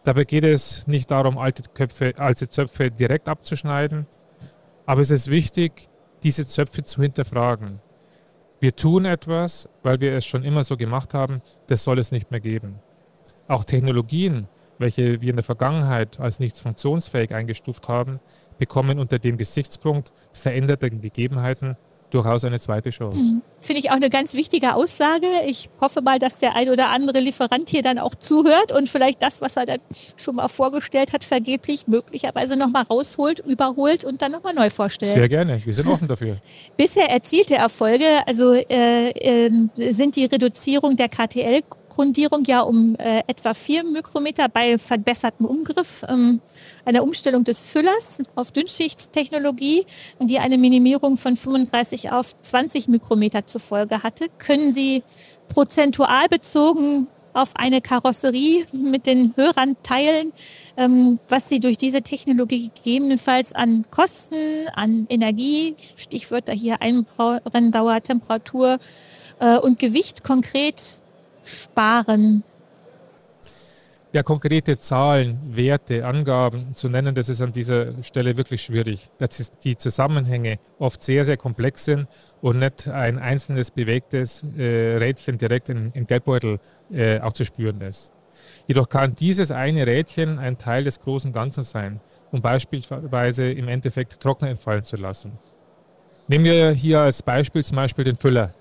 Dabei 0.03 0.25
geht 0.25 0.45
es 0.45 0.87
nicht 0.87 1.11
darum, 1.11 1.39
alte, 1.39 1.63
Köpfe, 1.73 2.13
alte 2.19 2.47
Zöpfe 2.51 2.91
direkt 2.91 3.27
abzuschneiden, 3.27 4.07
aber 4.85 5.01
es 5.01 5.11
ist 5.11 5.31
wichtig, 5.31 5.89
diese 6.23 6.47
Zöpfe 6.47 6.83
zu 6.83 7.01
hinterfragen. 7.01 7.81
Wir 8.61 8.77
tun 8.77 9.07
etwas, 9.07 9.71
weil 9.83 10.03
wir 10.03 10.13
es 10.13 10.27
schon 10.27 10.45
immer 10.45 10.63
so 10.63 10.77
gemacht 10.77 11.15
haben, 11.15 11.41
das 11.69 11.85
soll 11.85 11.99
es 11.99 12.13
nicht 12.13 12.31
mehr 12.31 12.41
geben. 12.41 12.81
Auch 13.49 13.65
Technologien, 13.65 14.47
welche 14.79 15.23
wir 15.23 15.31
in 15.31 15.37
der 15.37 15.43
Vergangenheit 15.43 16.21
als 16.21 16.39
nicht 16.39 16.59
funktionsfähig 16.59 17.35
eingestuft 17.35 17.89
haben, 17.89 18.21
bekommen 18.59 18.99
unter 18.99 19.19
dem 19.19 19.37
Gesichtspunkt 19.37 20.13
veränderter 20.33 20.91
Gegebenheiten 20.91 21.77
durchaus 22.15 22.45
eine 22.45 22.59
zweite 22.61 22.91
Chance. 22.91 23.35
Mhm. 23.35 23.43
finde 23.61 23.81
ich 23.81 23.91
auch 23.91 23.97
eine 23.97 24.09
ganz 24.09 24.35
wichtige 24.35 24.75
Aussage. 24.75 25.27
Ich 25.47 25.69
hoffe 25.81 26.01
mal, 26.01 26.19
dass 26.19 26.39
der 26.39 26.55
ein 26.55 26.69
oder 26.69 26.91
andere 26.91 27.19
Lieferant 27.19 27.71
hier 27.71 27.83
dann 27.83 27.99
auch 27.99 28.15
zuhört 28.15 28.73
und 28.73 28.89
vielleicht 28.89 29.23
das, 29.23 29.41
was 29.41 29.57
er 29.57 29.67
dann 29.67 29.79
schon 30.17 30.37
mal 30.37 30.49
vorgestellt 30.49 31.13
hat, 31.13 31.25
vergeblich 31.25 31.89
möglicherweise 31.89 32.57
nochmal 32.57 32.85
rausholt, 32.85 33.41
überholt 33.41 34.05
und 34.05 34.23
dann 34.23 34.33
nochmal 34.33 34.55
neu 34.55 34.71
vorstellt. 34.71 35.13
Sehr 35.13 35.29
gerne, 35.29 35.61
wir 35.65 35.75
sind 35.75 35.89
offen 35.89 36.07
dafür. 36.07 36.37
Bisher 36.77 37.11
erzielte 37.11 37.57
Erfolge, 37.57 38.05
also 38.27 38.53
äh, 38.53 39.47
äh, 39.47 39.51
sind 39.91 40.17
die 40.17 40.27
Reduzierung 40.27 40.97
der 40.97 41.09
KTL 41.09 41.63
Grundierung 41.95 42.43
ja 42.45 42.61
um 42.63 42.97
äh, 42.97 43.23
etwa 43.29 43.55
4 43.55 43.85
Mikrometer 43.85 44.49
bei 44.49 44.79
verbessertem 44.79 45.47
Umgriff, 45.47 46.05
ähm, 46.09 46.41
einer 46.85 47.05
Umstellung 47.05 47.45
des 47.45 47.61
Füllers 47.61 48.19
auf 48.35 48.51
Dünnschichttechnologie, 48.51 49.87
die 50.19 50.39
eine 50.41 50.59
Minimierung 50.59 51.17
von 51.17 51.37
35 51.37 52.11
auf 52.11 52.35
20 52.43 52.89
Mikrometer 52.89 53.47
zur 53.47 53.61
Folge 53.61 54.03
hatte. 54.03 54.27
Können 54.39 54.73
Sie 54.73 55.05
prozentual 55.49 56.29
bezogen 56.29 57.07
auf 57.33 57.51
eine 57.55 57.81
Karosserie 57.81 58.67
mit 58.73 59.07
den 59.07 59.33
Hörern 59.37 59.77
teilen, 59.85 60.33
ähm, 60.77 61.21
was 61.29 61.49
Sie 61.49 61.61
durch 61.61 61.77
diese 61.77 62.03
Technologie 62.03 62.71
gegebenenfalls 62.75 63.53
an 63.53 63.85
Kosten, 63.93 64.69
an 64.75 65.07
Energie, 65.09 65.77
Stichwörter 65.95 66.53
hier 66.53 66.81
Einbrenndauer, 66.81 68.03
Temperatur 68.03 68.79
äh, 69.39 69.59
und 69.59 69.79
Gewicht 69.79 70.25
konkret 70.25 71.04
sparen? 71.45 72.43
Ja, 74.15 74.23
konkrete 74.23 74.79
Zahlen, 74.79 75.41
Werte, 75.57 76.07
Angaben 76.07 76.73
zu 76.73 76.89
nennen, 76.89 77.17
das 77.17 77.29
ist 77.29 77.43
an 77.43 77.51
dieser 77.51 78.01
Stelle 78.05 78.37
wirklich 78.37 78.63
schwierig. 78.63 79.11
Dass 79.19 79.53
die 79.65 79.77
Zusammenhänge 79.77 80.61
oft 80.79 81.03
sehr, 81.03 81.25
sehr 81.25 81.37
komplex 81.37 81.85
sind 81.85 82.07
und 82.41 82.61
nicht 82.61 82.87
ein 82.87 83.19
einzelnes 83.19 83.73
bewegtes 83.73 84.45
äh, 84.57 84.99
Rädchen 84.99 85.37
direkt 85.37 85.69
im, 85.69 85.91
im 85.95 86.07
Geldbeutel 86.07 86.61
äh, 86.93 87.19
auch 87.19 87.33
zu 87.33 87.45
spüren 87.45 87.81
ist. 87.81 88.13
Jedoch 88.69 88.89
kann 88.89 89.17
dieses 89.17 89.51
eine 89.51 89.85
Rädchen 89.85 90.39
ein 90.39 90.59
Teil 90.59 90.85
des 90.85 91.01
großen 91.01 91.33
Ganzen 91.33 91.65
sein, 91.65 92.01
um 92.31 92.41
beispielsweise 92.41 93.51
im 93.51 93.67
Endeffekt 93.67 94.21
Trockner 94.21 94.49
entfallen 94.49 94.85
zu 94.85 94.97
lassen. 94.97 95.33
Nehmen 96.29 96.45
wir 96.45 96.71
hier 96.71 97.01
als 97.01 97.21
Beispiel 97.21 97.65
zum 97.65 97.75
Beispiel 97.75 98.05
den 98.05 98.17
Füller 98.17 98.55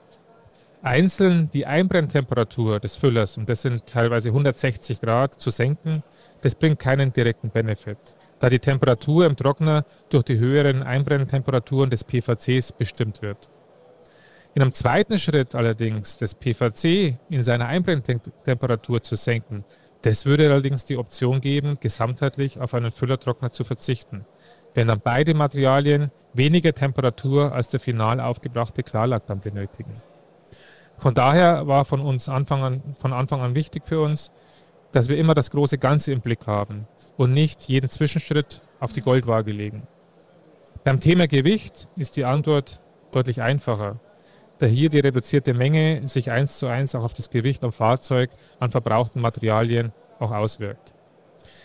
einzeln 0.83 1.49
die 1.49 1.65
Einbrenntemperatur 1.65 2.79
des 2.79 2.97
Füllers, 2.97 3.37
und 3.37 3.49
das 3.49 3.63
sind 3.63 3.87
teilweise 3.87 4.29
160 4.29 5.01
Grad, 5.01 5.39
zu 5.39 5.49
senken, 5.49 6.03
das 6.41 6.55
bringt 6.55 6.79
keinen 6.79 7.13
direkten 7.13 7.49
Benefit, 7.49 7.97
da 8.39 8.49
die 8.49 8.59
Temperatur 8.59 9.25
im 9.25 9.37
Trockner 9.37 9.85
durch 10.09 10.23
die 10.23 10.37
höheren 10.37 10.83
Einbrenntemperaturen 10.83 11.89
des 11.89 12.03
PVCs 12.03 12.73
bestimmt 12.73 13.21
wird. 13.21 13.49
In 14.55 14.61
einem 14.61 14.73
zweiten 14.73 15.17
Schritt 15.17 15.55
allerdings 15.55 16.19
das 16.19 16.35
PVC 16.35 17.17
in 17.29 17.41
seiner 17.41 17.67
Einbrenntemperatur 17.67 19.01
zu 19.01 19.15
senken, 19.15 19.63
das 20.03 20.25
würde 20.25 20.51
allerdings 20.51 20.83
die 20.83 20.97
Option 20.97 21.39
geben, 21.39 21.77
gesamtheitlich 21.79 22.59
auf 22.59 22.73
einen 22.73 22.91
Füllertrockner 22.91 23.51
zu 23.51 23.63
verzichten, 23.63 24.25
wenn 24.73 24.89
dann 24.89 24.99
beide 25.01 25.33
Materialien 25.33 26.11
weniger 26.33 26.73
Temperatur 26.73 27.53
als 27.53 27.69
der 27.69 27.79
final 27.79 28.19
aufgebrachte 28.19 28.83
Klarlack 28.83 29.25
dann 29.27 29.39
benötigen. 29.39 30.01
Von 31.03 31.15
daher 31.15 31.67
war 31.67 31.83
von 31.83 31.99
uns 31.99 32.29
Anfang 32.29 32.63
an, 32.63 32.81
von 32.97 33.11
Anfang 33.11 33.41
an 33.41 33.55
wichtig 33.55 33.83
für 33.83 33.99
uns, 33.99 34.31
dass 34.93 35.09
wir 35.09 35.17
immer 35.17 35.33
das 35.33 35.51
große 35.51 35.77
Ganze 35.77 36.13
im 36.13 36.21
Blick 36.21 36.47
haben 36.47 36.87
und 37.17 37.33
nicht 37.33 37.63
jeden 37.63 37.89
Zwischenschritt 37.89 38.61
auf 38.79 38.93
die 38.93 39.01
Goldwaage 39.01 39.51
legen. 39.51 39.85
Beim 40.85 41.01
Thema 41.01 41.27
Gewicht 41.27 41.89
ist 41.97 42.15
die 42.15 42.23
Antwort 42.23 42.79
deutlich 43.11 43.41
einfacher, 43.41 43.99
da 44.59 44.65
hier 44.65 44.89
die 44.89 45.01
reduzierte 45.01 45.53
Menge 45.53 46.07
sich 46.07 46.31
eins 46.31 46.57
zu 46.57 46.67
eins 46.67 46.95
auch 46.95 47.03
auf 47.03 47.13
das 47.13 47.29
Gewicht 47.29 47.65
am 47.65 47.73
Fahrzeug 47.73 48.29
an 48.61 48.69
verbrauchten 48.69 49.21
Materialien 49.21 49.91
auch 50.19 50.31
auswirkt. 50.31 50.93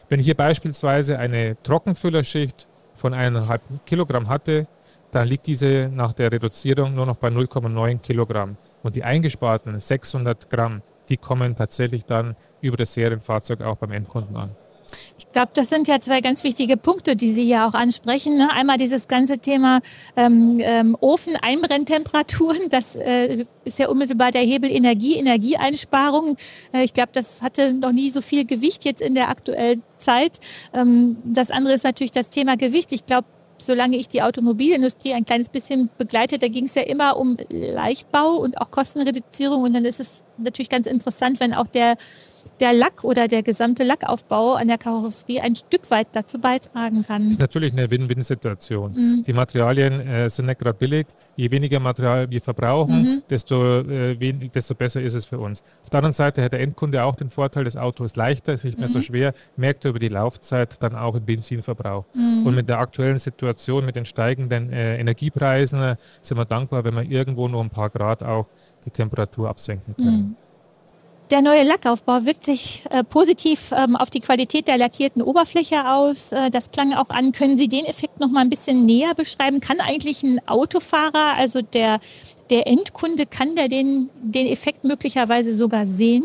Wenn 0.09 0.19
ich 0.19 0.27
hier 0.27 0.37
beispielsweise 0.37 1.17
eine 1.17 1.57
Trockenfüllerschicht 1.63 2.67
von 2.93 3.15
1,5 3.15 3.61
Kilogramm 3.87 4.29
hatte, 4.29 4.67
dann 5.13 5.29
liegt 5.29 5.47
diese 5.47 5.89
nach 5.95 6.13
der 6.13 6.33
Reduzierung 6.33 6.97
nur 6.97 7.07
noch 7.07 7.19
bei 7.19 7.29
0,9 7.29 8.01
Kilogramm. 8.01 8.57
Und 8.89 8.97
die 8.97 9.05
eingesparten 9.05 9.79
600 9.79 10.49
Gramm, 10.49 10.81
die 11.11 11.19
kommen 11.19 11.55
tatsächlich 11.55 12.07
dann 12.07 12.37
über 12.63 12.79
das 12.79 12.95
Serienfahrzeug 12.95 13.61
auch 13.61 13.77
beim 13.77 13.93
Endkunden 13.93 14.35
an. 14.35 14.51
Ich 15.19 15.31
glaube, 15.31 15.51
das 15.53 15.69
sind 15.69 15.89
ja 15.89 16.01
zwei 16.01 16.23
ganz 16.23 16.43
wichtige 16.43 16.79
Punkte, 16.79 17.15
die 17.15 17.35
Sie 17.35 17.45
hier 17.45 17.67
auch 17.67 17.75
ansprechen. 17.75 18.39
Ne? 18.39 18.49
Einmal 18.51 18.79
dieses 18.79 19.07
ganze 19.07 19.41
Thema 19.41 19.81
ähm, 20.17 20.59
ähm, 20.63 20.97
Ofen-Einbrenntemperaturen. 20.99 22.61
Das 22.71 22.97
äh, 22.97 23.45
ist 23.65 23.79
ja 23.79 23.91
unmittelbar 23.91 24.31
der 24.31 24.41
Hebel 24.41 24.71
Energie, 24.71 25.17
Energieeinsparung. 25.17 26.39
Äh, 26.73 26.85
ich 26.85 26.95
glaube, 26.95 27.11
das 27.13 27.43
hatte 27.43 27.75
noch 27.75 27.93
nie 27.93 28.09
so 28.09 28.23
viel 28.23 28.47
Gewicht 28.47 28.87
jetzt 28.87 29.03
in 29.03 29.15
der 29.15 29.29
aktuellen 29.29 29.83
Zeit. 29.99 30.39
Ähm, 30.73 31.19
das 31.25 31.51
andere 31.51 31.75
ist 31.75 31.85
natürlich 31.85 32.13
das 32.13 32.31
Thema 32.31 32.57
Gewicht. 32.57 32.91
Ich 32.93 33.05
glaube, 33.05 33.27
solange 33.59 33.97
ich 33.97 34.09
die 34.09 34.23
Automobilindustrie 34.23 35.15
ein 35.15 35.25
kleines 35.25 35.49
bisschen 35.49 35.91
begleite, 35.99 36.39
da 36.39 36.49
ging 36.49 36.65
es 36.65 36.75
ja 36.75 36.83
immer 36.83 37.17
um 37.17 37.37
Leichtbau 37.51 38.37
und 38.37 38.61
auch 38.61 38.71
Kostenreduzierung. 38.71 39.63
Und 39.63 39.75
dann 39.75 39.85
ist 39.85 40.01
es 40.01 40.23
natürlich 40.37 40.71
ganz 40.71 40.87
interessant, 40.87 41.41
wenn 41.41 41.53
auch 41.53 41.67
der, 41.67 41.97
der 42.61 42.73
Lack 42.73 43.05
oder 43.05 43.29
der 43.29 43.43
gesamte 43.43 43.85
Lackaufbau 43.85 44.55
an 44.55 44.69
der 44.69 44.79
Karosserie 44.79 45.43
ein 45.43 45.57
Stück 45.57 45.91
weit 45.91 46.09
dazu 46.13 46.39
beitragen 46.39 47.05
kann. 47.07 47.25
Das 47.25 47.33
ist 47.33 47.41
natürlich 47.41 47.73
eine 47.73 47.91
Win-Win-Situation. 47.91 48.93
Mhm. 48.93 49.23
Die 49.27 49.33
Materialien 49.33 50.01
äh, 50.01 50.29
sind 50.29 50.47
nicht 50.47 50.59
gerade 50.59 50.79
billig 50.79 51.07
je 51.39 51.51
weniger 51.53 51.79
Material 51.79 52.29
wir 52.29 52.41
verbrauchen, 52.41 53.03
mhm. 53.03 53.23
desto, 53.31 53.81
äh, 53.81 54.17
desto 54.53 54.75
besser 54.75 55.01
ist 55.01 55.15
es 55.15 55.25
für 55.25 55.39
uns. 55.39 55.63
Auf 55.83 55.89
der 55.89 55.99
anderen 55.99 56.13
Seite 56.13 56.43
hat 56.43 56.53
der 56.53 56.61
Endkunde 56.61 57.05
auch 57.05 57.15
den 57.15 57.31
Vorteil, 57.31 57.63
das 57.63 57.77
Auto 57.77 58.03
ist 58.03 58.17
leichter, 58.17 58.53
ist 58.53 58.65
nicht 58.65 58.77
mehr 58.77 58.89
mhm. 58.89 58.93
so 58.93 59.01
schwer, 59.01 59.35
merkt 59.57 59.85
er 59.85 59.91
über 59.91 60.01
die 60.01 60.09
Laufzeit 60.09 60.83
dann 60.83 60.97
auch 60.97 61.15
im 61.15 61.25
Benzinverbrauch. 61.25 62.07
Mhm. 62.13 62.45
Und 62.45 62.57
mit 62.57 62.69
der 62.69 62.81
aktuellen 62.81 63.19
Situation, 63.19 63.87
mit 63.87 63.95
den 63.95 64.05
steigenden 64.05 64.73
äh, 64.73 64.99
Energiepreisen, 64.99 65.81
äh, 65.81 65.97
sind 66.21 66.39
wir 66.39 66.45
dankbar, 66.45 66.83
wenn 66.83 66.97
wir 66.97 67.05
irgendwo 67.05 67.47
nur 67.47 67.63
ein 67.63 67.71
paar 67.71 67.91
Grad 67.91 68.25
auch 68.25 68.47
die 68.85 68.91
Temperatur 68.91 69.49
absenken 69.49 69.95
können. 69.95 70.37
Der 71.31 71.43
neue 71.43 71.63
Lackaufbau 71.63 72.25
wirkt 72.25 72.43
sich 72.43 72.85
äh, 72.89 73.05
positiv 73.05 73.71
ähm, 73.77 73.97
auf 73.97 74.09
die 74.09 74.21
Qualität 74.21 74.67
der 74.67 74.79
lackierten 74.79 75.21
Oberfläche 75.21 75.87
aus. 75.87 76.33
Äh, 76.33 76.51
das 76.51 76.71
klang 76.71 76.95
auch 76.95 77.11
an. 77.11 77.33
Können 77.33 77.59
Sie 77.59 77.69
den 77.69 77.85
Effekt 77.85 78.19
noch 78.19 78.31
mal 78.31 78.41
ein 78.41 78.49
bisschen 78.49 78.87
näher 78.87 79.15
beschreiben? 79.15 79.61
Kann 79.61 79.81
eigentlich 79.81 80.23
ein 80.23 80.41
Autofahrer, 80.49 81.37
also 81.37 81.61
der, 81.61 82.01
der 82.49 82.67
Endkunde, 82.67 83.27
kann 83.27 83.57
der 83.57 83.69
den, 83.69 84.09
den 84.23 84.47
Effekt 84.47 84.85
möglicherweise 84.85 85.55
sogar 85.55 85.87
sehen? 85.87 86.25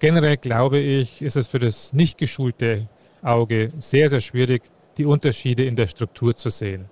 Generell 0.00 0.38
glaube 0.38 0.80
ich, 0.80 1.22
ist 1.22 1.36
es 1.36 1.46
für 1.46 1.60
das 1.60 1.92
nicht 1.92 2.18
geschulte 2.18 2.88
Auge 3.22 3.72
sehr, 3.78 4.08
sehr 4.08 4.20
schwierig, 4.20 4.62
die 4.96 5.04
Unterschiede 5.04 5.64
in 5.64 5.76
der 5.76 5.86
Struktur 5.86 6.34
zu 6.34 6.48
sehen. 6.48 6.86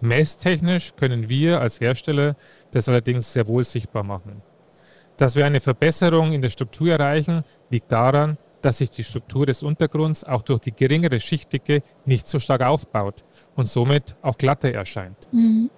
Messtechnisch 0.00 0.94
können 0.96 1.28
wir 1.28 1.60
als 1.60 1.80
Hersteller 1.80 2.34
das 2.72 2.88
allerdings 2.88 3.32
sehr 3.32 3.46
wohl 3.46 3.62
sichtbar 3.62 4.02
machen. 4.02 4.42
Dass 5.22 5.36
wir 5.36 5.46
eine 5.46 5.60
Verbesserung 5.60 6.32
in 6.32 6.42
der 6.42 6.48
Struktur 6.48 6.90
erreichen, 6.90 7.44
liegt 7.70 7.92
daran, 7.92 8.38
dass 8.60 8.78
sich 8.78 8.90
die 8.90 9.04
Struktur 9.04 9.46
des 9.46 9.62
Untergrunds 9.62 10.24
auch 10.24 10.42
durch 10.42 10.58
die 10.58 10.72
geringere 10.72 11.20
Schichtdicke 11.20 11.84
nicht 12.04 12.26
so 12.26 12.40
stark 12.40 12.62
aufbaut 12.62 13.22
und 13.54 13.68
somit 13.68 14.16
auch 14.20 14.36
glatter 14.36 14.72
erscheint. 14.72 15.16
Mhm. 15.30 15.70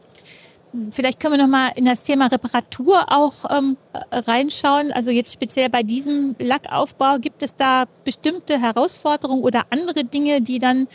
Vielleicht 0.90 1.20
können 1.20 1.34
wir 1.34 1.42
noch 1.42 1.50
mal 1.50 1.72
in 1.76 1.84
das 1.84 2.00
Thema 2.00 2.28
Reparatur 2.28 3.04
auch 3.12 3.44
ähm, 3.54 3.76
reinschauen. 4.10 4.92
Also 4.92 5.10
jetzt 5.10 5.34
speziell 5.34 5.68
bei 5.68 5.82
diesem 5.82 6.34
Lackaufbau 6.38 7.18
gibt 7.18 7.42
es 7.42 7.54
da 7.54 7.84
bestimmte 8.02 8.58
Herausforderungen 8.58 9.42
oder 9.42 9.64
andere 9.68 10.04
Dinge, 10.04 10.40
die 10.40 10.58
dann 10.58 10.88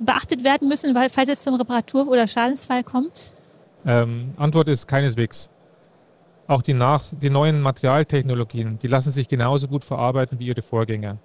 beachtet 0.00 0.42
werden 0.42 0.66
müssen, 0.66 0.96
weil 0.96 1.10
falls 1.10 1.28
es 1.28 1.44
zum 1.44 1.54
Reparatur- 1.54 2.08
oder 2.08 2.26
Schadensfall 2.26 2.82
kommt? 2.82 3.34
Ähm, 3.86 4.34
Antwort 4.36 4.68
ist 4.68 4.88
keineswegs. 4.88 5.48
Auch 6.48 6.62
die, 6.62 6.72
nach, 6.72 7.04
die 7.12 7.30
neuen 7.30 7.60
Materialtechnologien, 7.60 8.78
die 8.78 8.88
lassen 8.88 9.12
sich 9.12 9.28
genauso 9.28 9.68
gut 9.68 9.84
verarbeiten 9.84 10.38
wie 10.38 10.46
ihre 10.46 10.62
Vorgänger. 10.62 11.18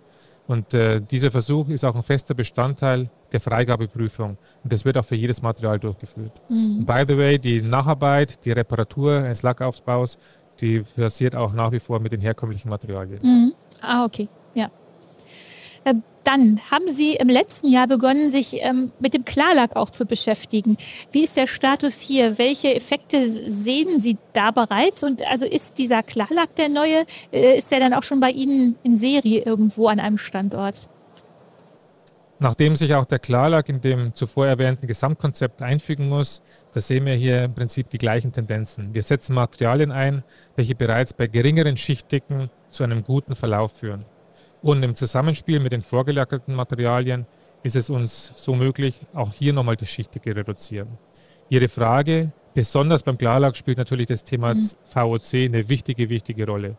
Und 0.48 0.74
äh, 0.74 1.00
dieser 1.00 1.32
Versuch 1.32 1.70
ist 1.70 1.86
auch 1.86 1.96
ein 1.96 2.04
fester 2.04 2.34
Bestandteil 2.34 3.10
der 3.32 3.40
Freigabeprüfung. 3.40 4.38
Und 4.64 4.74
das 4.74 4.84
wird 4.84 4.98
auch 4.98 5.06
für 5.06 5.16
jedes 5.16 5.42
Material 5.42 5.80
durchgeführt. 5.80 6.34
Mhm. 6.50 6.86
By 6.86 7.06
the 7.08 7.18
way, 7.18 7.40
die 7.40 7.62
Nacharbeit, 7.62 8.44
die 8.44 8.52
Reparatur 8.52 9.20
eines 9.20 9.42
Lackaufbaus, 9.42 10.20
die 10.60 10.82
passiert 10.82 11.38
auch 11.38 11.54
nach 11.54 11.72
wie 11.72 11.80
vor 11.80 12.02
mit 12.02 12.12
den 12.12 12.20
herkömmlichen 12.20 12.70
Materialien. 12.70 13.20
Mhm. 13.24 13.54
Ah, 13.82 14.04
okay. 14.04 14.28
Ja. 14.54 14.70
Dann 16.24 16.60
haben 16.72 16.88
Sie 16.88 17.16
im 17.16 17.28
letzten 17.28 17.70
Jahr 17.70 17.88
begonnen, 17.88 18.30
sich 18.30 18.58
ähm, 18.62 18.92
mit 19.00 19.14
dem 19.14 19.26
Klarlack 19.26 19.76
auch 19.76 19.90
zu 19.90 20.06
beschäftigen. 20.06 20.78
Wie 21.12 21.24
ist 21.26 21.36
der 21.36 21.48
Status 21.48 22.00
hier? 22.00 22.38
Welche 22.38 22.74
Effekte 22.74 23.52
sehen 23.52 24.00
Sie 24.00 24.18
da 24.32 24.52
bereits? 24.52 25.04
Und 25.04 25.22
also 25.30 25.46
ist 25.46 25.78
dieser 25.78 26.02
Klarlack 26.02 26.56
der 26.56 26.70
neue? 26.70 27.06
Äh, 27.32 27.58
ist 27.58 27.72
der 27.72 27.80
dann 27.80 27.94
auch 27.94 28.04
schon 28.04 28.22
bei 28.22 28.32
Ihnen 28.32 28.78
in 28.84 28.96
Serie 28.96 29.44
irgendwo 29.44 29.88
an 29.88 30.00
einem 30.00 30.18
Standort? 30.18 30.88
Nachdem 32.40 32.76
sich 32.76 32.94
auch 32.96 33.06
der 33.06 33.20
Klarlack 33.20 33.70
in 33.70 33.80
dem 33.80 34.14
zuvor 34.14 34.48
erwähnten 34.48 34.88
Gesamtkonzept 34.88 35.62
einfügen 35.62 36.10
muss, 36.10 36.42
da 36.74 36.82
sehen 36.82 37.06
wir 37.06 37.14
hier 37.14 37.46
im 37.46 37.54
Prinzip 37.54 37.90
die 37.90 37.98
gleichen 37.98 38.32
Tendenzen. 38.32 38.94
Wir 38.94 39.04
setzen 39.04 39.34
Materialien 39.34 39.92
ein, 39.92 40.24
welche 40.56 40.76
bereits 40.76 41.14
bei 41.14 41.28
geringeren 41.28 41.78
Schichtdicken 41.78 42.50
zu 42.70 42.84
einem 42.84 43.04
guten 43.04 43.36
Verlauf 43.36 43.74
führen. 43.74 44.06
Und 44.64 44.82
im 44.82 44.96
Zusammenspiel 44.96 45.60
mit 45.60 45.74
den 45.74 45.82
vorgelackerten 45.82 46.56
Materialien 46.56 47.26
ist 47.64 47.76
es 47.76 47.90
uns 47.90 48.32
so 48.34 48.56
möglich, 48.56 49.02
auch 49.14 49.34
hier 49.34 49.52
nochmal 49.52 49.76
die 49.76 49.86
Schichtdicke 49.86 50.34
reduzieren. 50.34 50.98
Ihre 51.50 51.68
Frage, 51.68 52.32
besonders 52.54 53.04
beim 53.04 53.18
Klarlack 53.18 53.58
spielt 53.58 53.78
natürlich 53.78 54.08
das 54.08 54.24
Thema 54.24 54.56
mhm. 54.56 54.70
VOC 54.86 55.34
eine 55.34 55.68
wichtige, 55.68 56.08
wichtige 56.08 56.48
Rolle. 56.48 56.78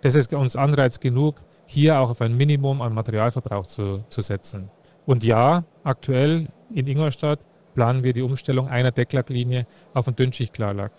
Das 0.00 0.14
ist 0.14 0.32
uns 0.32 0.56
Anreiz 0.56 0.98
genug, 0.98 1.42
hier 1.66 1.98
auch 1.98 2.08
auf 2.08 2.22
ein 2.22 2.34
Minimum 2.34 2.80
an 2.80 2.94
Materialverbrauch 2.94 3.66
zu, 3.66 4.02
zu 4.08 4.22
setzen. 4.22 4.70
Und 5.04 5.22
ja, 5.22 5.64
aktuell 5.84 6.48
in 6.72 6.86
Ingolstadt 6.86 7.40
planen 7.74 8.02
wir 8.02 8.14
die 8.14 8.22
Umstellung 8.22 8.68
einer 8.68 8.92
Decklacklinie 8.92 9.66
auf 9.92 10.08
einen 10.08 10.16
Dünnschichtklarlack. 10.16 10.90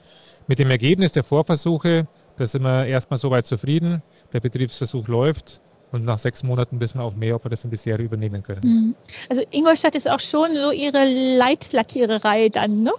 Mit 0.45 0.59
dem 0.59 0.69
Ergebnis 0.69 1.13
der 1.13 1.23
Vorversuche, 1.23 2.07
da 2.35 2.45
sind 2.45 2.61
wir 2.61 2.85
erstmal 2.85 3.17
soweit 3.17 3.47
zufrieden. 3.47 4.03
Der 4.33 4.39
Betriebsversuch 4.39 5.07
läuft 5.07 5.61
und 5.91 6.05
nach 6.05 6.17
sechs 6.17 6.43
Monaten 6.43 6.79
wissen 6.79 6.99
wir 6.99 7.03
auch 7.03 7.15
mehr, 7.15 7.35
ob 7.35 7.45
wir 7.45 7.49
das 7.49 7.63
in 7.63 7.71
die 7.71 7.77
Serie 7.77 8.05
übernehmen 8.05 8.43
können. 8.43 8.61
Mhm. 8.63 8.95
Also 9.29 9.43
Ingolstadt 9.51 9.95
ist 9.95 10.09
auch 10.09 10.19
schon 10.19 10.49
so 10.55 10.71
Ihre 10.71 11.05
Leitlackiererei 11.37 12.49
dann, 12.49 12.83
ne? 12.83 12.91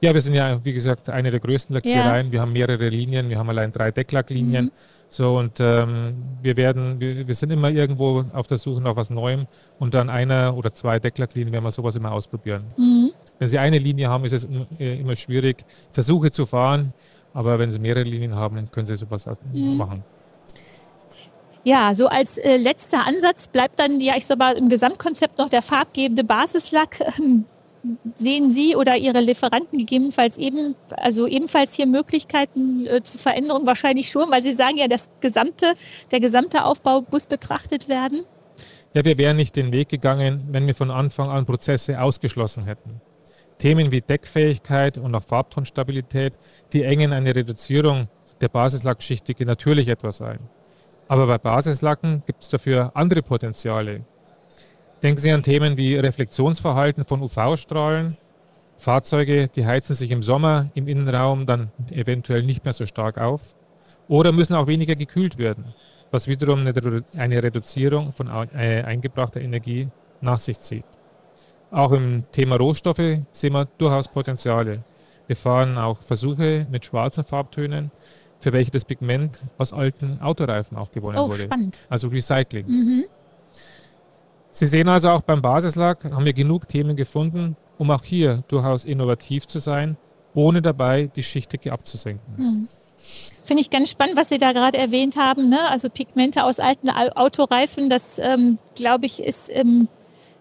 Ja, 0.00 0.12
wir 0.12 0.20
sind 0.20 0.34
ja, 0.34 0.62
wie 0.62 0.74
gesagt, 0.74 1.08
eine 1.08 1.30
der 1.30 1.40
größten 1.40 1.72
Lackierereien. 1.72 2.26
Ja. 2.26 2.32
Wir 2.32 2.40
haben 2.42 2.52
mehrere 2.52 2.90
Linien, 2.90 3.30
wir 3.30 3.38
haben 3.38 3.48
allein 3.48 3.72
drei 3.72 3.90
Decklacklinien. 3.90 4.66
Mhm. 4.66 4.70
So, 5.08 5.38
und 5.38 5.60
ähm, 5.60 6.14
wir 6.42 6.56
werden, 6.56 7.00
wir, 7.00 7.26
wir, 7.26 7.34
sind 7.34 7.50
immer 7.50 7.70
irgendwo 7.70 8.24
auf 8.32 8.46
der 8.46 8.58
Suche 8.58 8.82
nach 8.82 8.96
was 8.96 9.10
Neuem 9.10 9.46
und 9.78 9.94
dann 9.94 10.10
einer 10.10 10.56
oder 10.56 10.72
zwei 10.72 10.98
Decklacklinien 10.98 11.52
werden 11.52 11.64
wir 11.64 11.70
sowas 11.70 11.96
immer 11.96 12.12
ausprobieren. 12.12 12.64
Mhm. 12.76 13.12
Wenn 13.38 13.48
Sie 13.48 13.58
eine 13.58 13.78
Linie 13.78 14.08
haben, 14.08 14.24
ist 14.24 14.32
es 14.32 14.46
äh, 14.78 15.00
immer 15.00 15.14
schwierig, 15.14 15.64
Versuche 15.92 16.30
zu 16.30 16.44
fahren, 16.44 16.92
aber 17.32 17.58
wenn 17.58 17.70
Sie 17.70 17.78
mehrere 17.78 18.02
Linien 18.02 18.34
haben, 18.34 18.56
dann 18.56 18.70
können 18.70 18.86
Sie 18.86 18.96
sowas 18.96 19.26
mhm. 19.52 19.76
machen. 19.76 20.04
Ja, 21.64 21.94
so 21.94 22.08
als 22.08 22.36
äh, 22.36 22.58
letzter 22.58 23.06
Ansatz 23.06 23.48
bleibt 23.48 23.80
dann 23.80 23.98
ja, 23.98 24.14
ich 24.16 24.26
sag 24.26 24.38
mal, 24.38 24.56
im 24.56 24.68
Gesamtkonzept 24.68 25.38
noch 25.38 25.48
der 25.48 25.62
farbgebende 25.62 26.22
Basislack. 26.22 26.98
Sehen 28.14 28.48
Sie 28.48 28.76
oder 28.76 28.96
Ihre 28.96 29.20
Lieferanten 29.20 29.78
gegebenenfalls 29.78 30.38
eben, 30.38 30.74
also 30.90 31.26
ebenfalls 31.26 31.74
hier 31.74 31.86
Möglichkeiten 31.86 32.86
äh, 32.86 33.02
zur 33.02 33.20
Veränderung? 33.20 33.66
Wahrscheinlich 33.66 34.10
schon, 34.10 34.30
weil 34.30 34.42
Sie 34.42 34.52
sagen 34.52 34.76
ja, 34.76 34.88
das 34.88 35.08
gesamte, 35.20 35.74
der 36.10 36.20
gesamte 36.20 36.64
Aufbau 36.64 37.04
muss 37.10 37.26
betrachtet 37.26 37.88
werden. 37.88 38.24
Ja, 38.94 39.04
wir 39.04 39.18
wären 39.18 39.36
nicht 39.36 39.56
den 39.56 39.72
Weg 39.72 39.88
gegangen, 39.88 40.44
wenn 40.50 40.66
wir 40.66 40.74
von 40.74 40.90
Anfang 40.90 41.28
an 41.28 41.46
Prozesse 41.46 42.00
ausgeschlossen 42.00 42.64
hätten. 42.64 43.00
Themen 43.58 43.90
wie 43.90 44.00
Deckfähigkeit 44.00 44.98
und 44.98 45.14
auch 45.14 45.22
Farbtonstabilität, 45.22 46.34
die 46.72 46.84
engen 46.84 47.12
eine 47.12 47.34
Reduzierung 47.34 48.08
der 48.40 48.48
Basislackschichtige 48.48 49.46
natürlich 49.46 49.88
etwas 49.88 50.20
ein. 50.20 50.38
Aber 51.08 51.26
bei 51.26 51.38
Basislacken 51.38 52.22
gibt 52.26 52.42
es 52.42 52.48
dafür 52.48 52.92
andere 52.94 53.22
Potenziale, 53.22 54.04
Denken 55.04 55.20
Sie 55.20 55.32
an 55.32 55.42
Themen 55.42 55.76
wie 55.76 55.96
Reflexionsverhalten 55.96 57.04
von 57.04 57.20
UV-Strahlen. 57.20 58.16
Fahrzeuge, 58.78 59.48
die 59.48 59.66
heizen 59.66 59.94
sich 59.94 60.10
im 60.10 60.22
Sommer 60.22 60.70
im 60.72 60.88
Innenraum 60.88 61.44
dann 61.44 61.70
eventuell 61.90 62.42
nicht 62.42 62.64
mehr 62.64 62.72
so 62.72 62.86
stark 62.86 63.18
auf 63.18 63.54
oder 64.08 64.32
müssen 64.32 64.54
auch 64.54 64.66
weniger 64.66 64.96
gekühlt 64.96 65.36
werden, 65.36 65.74
was 66.10 66.26
wiederum 66.26 66.66
eine 67.14 67.42
Reduzierung 67.42 68.12
von 68.12 68.28
äh, 68.28 68.82
eingebrachter 68.82 69.42
Energie 69.42 69.88
nach 70.22 70.38
sich 70.38 70.58
zieht. 70.60 70.86
Auch 71.70 71.92
im 71.92 72.24
Thema 72.32 72.56
Rohstoffe 72.56 73.18
sehen 73.30 73.52
wir 73.52 73.66
durchaus 73.76 74.08
Potenziale. 74.08 74.84
Wir 75.26 75.36
fahren 75.36 75.76
auch 75.76 76.00
Versuche 76.00 76.66
mit 76.70 76.86
schwarzen 76.86 77.24
Farbtönen, 77.24 77.90
für 78.44 78.52
welche 78.52 78.70
das 78.70 78.84
Pigment 78.84 79.38
aus 79.56 79.72
alten 79.72 80.20
Autoreifen 80.20 80.76
auch 80.76 80.92
gewonnen 80.92 81.16
oh, 81.18 81.30
wurde. 81.30 81.44
Spannend. 81.44 81.78
Also 81.88 82.08
Recycling. 82.08 82.66
Mhm. 82.66 83.04
Sie 84.50 84.66
sehen 84.66 84.86
also 84.86 85.08
auch 85.08 85.22
beim 85.22 85.40
Basislack 85.40 86.04
haben 86.04 86.26
wir 86.26 86.34
genug 86.34 86.68
Themen 86.68 86.94
gefunden, 86.94 87.56
um 87.78 87.90
auch 87.90 88.04
hier 88.04 88.44
durchaus 88.48 88.84
innovativ 88.84 89.46
zu 89.46 89.58
sein, 89.58 89.96
ohne 90.34 90.60
dabei 90.60 91.06
die 91.06 91.22
Schichtdicke 91.22 91.72
abzusenken. 91.72 92.36
Hm. 92.36 92.68
Finde 93.44 93.62
ich 93.62 93.70
ganz 93.70 93.90
spannend, 93.90 94.16
was 94.16 94.28
Sie 94.28 94.38
da 94.38 94.52
gerade 94.52 94.76
erwähnt 94.76 95.16
haben. 95.16 95.48
Ne? 95.48 95.58
Also 95.70 95.88
Pigmente 95.88 96.44
aus 96.44 96.60
alten 96.60 96.90
Autoreifen, 96.90 97.88
das 97.88 98.18
ähm, 98.18 98.58
glaube 98.74 99.06
ich 99.06 99.22
ist 99.22 99.48
im 99.48 99.88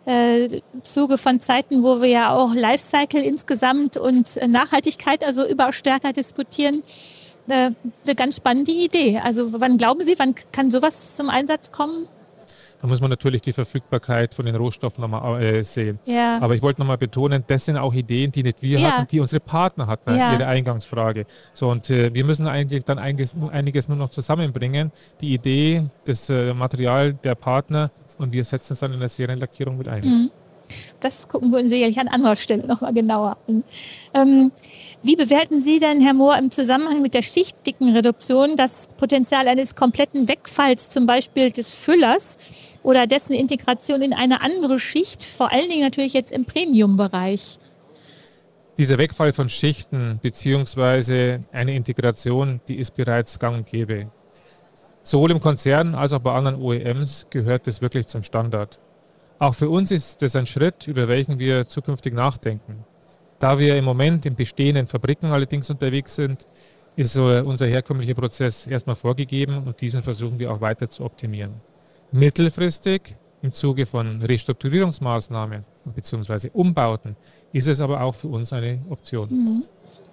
äh, 0.06 0.62
Zuge 0.82 1.18
von 1.18 1.40
Zeiten, 1.40 1.84
wo 1.84 2.02
wir 2.02 2.10
ja 2.10 2.36
auch 2.36 2.54
Lifecycle 2.54 3.24
insgesamt 3.24 3.96
und 3.96 4.38
Nachhaltigkeit 4.48 5.24
also 5.24 5.48
überaus 5.48 5.76
stärker 5.76 6.12
diskutieren, 6.12 6.84
äh, 7.50 7.72
eine 8.06 8.16
ganz 8.16 8.38
spannende 8.38 8.72
Idee. 8.72 9.20
Also 9.24 9.60
wann 9.60 9.78
glauben 9.78 10.02
Sie, 10.02 10.16
wann 10.18 10.36
kann 10.52 10.72
sowas 10.72 11.16
zum 11.16 11.30
Einsatz 11.30 11.72
kommen? 11.72 12.08
Da 12.84 12.90
muss 12.90 13.00
man 13.00 13.10
natürlich 13.10 13.42
die 13.42 13.54
Verfügbarkeit 13.54 14.36
von 14.36 14.46
den 14.46 14.56
Rohstoffen 14.56 15.02
nochmal 15.02 15.42
äh, 15.42 15.64
sehen. 15.64 16.00
Ja. 16.04 16.40
Aber 16.42 16.54
ich 16.54 16.62
wollte 16.62 16.82
nochmal 16.82 16.98
betonen, 16.98 17.46
das 17.48 17.64
sind 17.64 17.78
auch 17.78 17.94
Ideen, 17.94 18.34
die 18.34 18.44
nicht 18.44 18.62
wir 18.62 18.78
ja. 18.78 18.92
hatten, 18.92 19.08
die 19.08 19.22
unsere 19.22 19.40
Partner 19.40 19.88
hatten, 19.88 20.14
ja. 20.18 20.34
ihre 20.34 20.48
Eingangsfrage. 20.48 21.26
So, 21.54 21.70
und 21.70 21.90
äh, 21.90 22.14
wir 22.14 22.26
müssen 22.26 22.46
eigentlich 22.46 22.84
dann 22.84 23.00
einiges, 23.00 23.38
einiges, 23.54 23.88
nur 23.88 23.96
noch 23.96 24.10
zusammenbringen. 24.10 24.92
Die 25.22 25.34
Idee, 25.34 25.86
das 26.04 26.30
äh, 26.30 26.54
Material 26.54 27.14
der 27.14 27.36
Partner 27.36 27.90
und 28.18 28.34
wir 28.34 28.44
setzen 28.44 28.74
es 28.74 28.80
dann 28.80 28.92
in 28.92 29.00
der 29.00 29.08
Serienlackierung 29.08 29.78
mit 29.78 29.88
ein. 29.88 30.04
Mhm. 30.04 30.32
Das 31.04 31.28
gucken 31.28 31.52
wir 31.52 31.60
uns 31.60 31.70
sicherlich 31.70 32.00
an 32.00 32.08
anderer 32.08 32.38
Stelle 32.38 32.66
nochmal 32.66 32.94
genauer 32.94 33.38
an. 33.48 33.64
Ähm, 34.14 34.52
wie 35.04 35.18
bewerten 35.18 35.62
Sie 35.62 35.80
denn, 35.80 36.00
Herr 36.00 36.14
Mohr, 36.14 36.38
im 36.38 36.50
Zusammenhang 36.50 37.02
mit 37.02 37.14
der 37.14 37.24
Schichtdickenreduktion 37.24 38.56
das 38.56 38.88
Potenzial 38.96 39.50
eines 39.50 39.76
kompletten 39.76 40.30
Wegfalls 40.30 40.90
zum 40.90 41.06
Beispiel 41.06 41.52
des 41.52 41.72
Füllers 41.72 42.38
oder 42.84 43.06
dessen 43.06 43.34
Integration 43.34 44.02
in 44.02 44.14
eine 44.14 44.42
andere 44.42 44.80
Schicht, 44.80 45.24
vor 45.24 45.52
allen 45.52 45.70
Dingen 45.70 45.82
natürlich 45.82 46.14
jetzt 46.14 46.32
im 46.32 46.46
Premium-Bereich? 46.46 47.60
Dieser 48.78 48.98
Wegfall 48.98 49.34
von 49.34 49.50
Schichten 49.50 50.20
bzw. 50.24 51.40
eine 51.52 51.76
Integration, 51.76 52.62
die 52.70 52.78
ist 52.78 52.96
bereits 52.96 53.38
gang 53.40 53.58
und 53.58 53.68
gäbe. 53.68 54.10
Sowohl 55.04 55.32
im 55.32 55.42
Konzern 55.42 55.96
als 55.96 56.14
auch 56.14 56.20
bei 56.20 56.32
anderen 56.32 56.62
OEMs 56.62 57.28
gehört 57.30 57.68
das 57.68 57.82
wirklich 57.82 58.08
zum 58.08 58.24
Standard. 58.24 58.80
Auch 59.44 59.54
für 59.54 59.70
uns 59.70 59.92
ist 59.92 60.22
das 60.22 60.38
ein 60.38 60.46
Schritt, 60.46 60.88
über 60.88 61.10
welchen 61.10 61.38
wir 61.38 61.68
zukünftig 61.68 62.14
nachdenken. 62.14 62.86
Da 63.40 63.60
wir 63.60 63.76
im 63.76 63.84
Moment 63.84 64.26
in 64.26 64.36
bestehenden 64.36 64.88
Fabriken 64.88 65.32
allerdings 65.32 65.70
unterwegs 65.70 66.16
sind, 66.16 66.48
ist 66.96 67.18
unser 67.18 67.68
herkömmlicher 67.68 68.14
Prozess 68.14 68.66
erstmal 68.68 68.96
vorgegeben 68.96 69.68
und 69.68 69.82
diesen 69.82 70.02
versuchen 70.02 70.40
wir 70.40 70.50
auch 70.50 70.62
weiter 70.62 70.90
zu 70.90 71.04
optimieren. 71.04 71.56
Mittelfristig 72.14 73.18
im 73.42 73.52
Zuge 73.52 73.86
von 73.86 74.22
Restrukturierungsmaßnahmen 74.22 75.66
bzw. 75.94 76.50
Umbauten 76.54 77.18
ist 77.52 77.68
es 77.68 77.82
aber 77.82 78.00
auch 78.00 78.16
für 78.16 78.30
uns 78.30 78.54
eine 78.54 78.80
Option. 78.90 79.28
Mhm. 79.28 79.64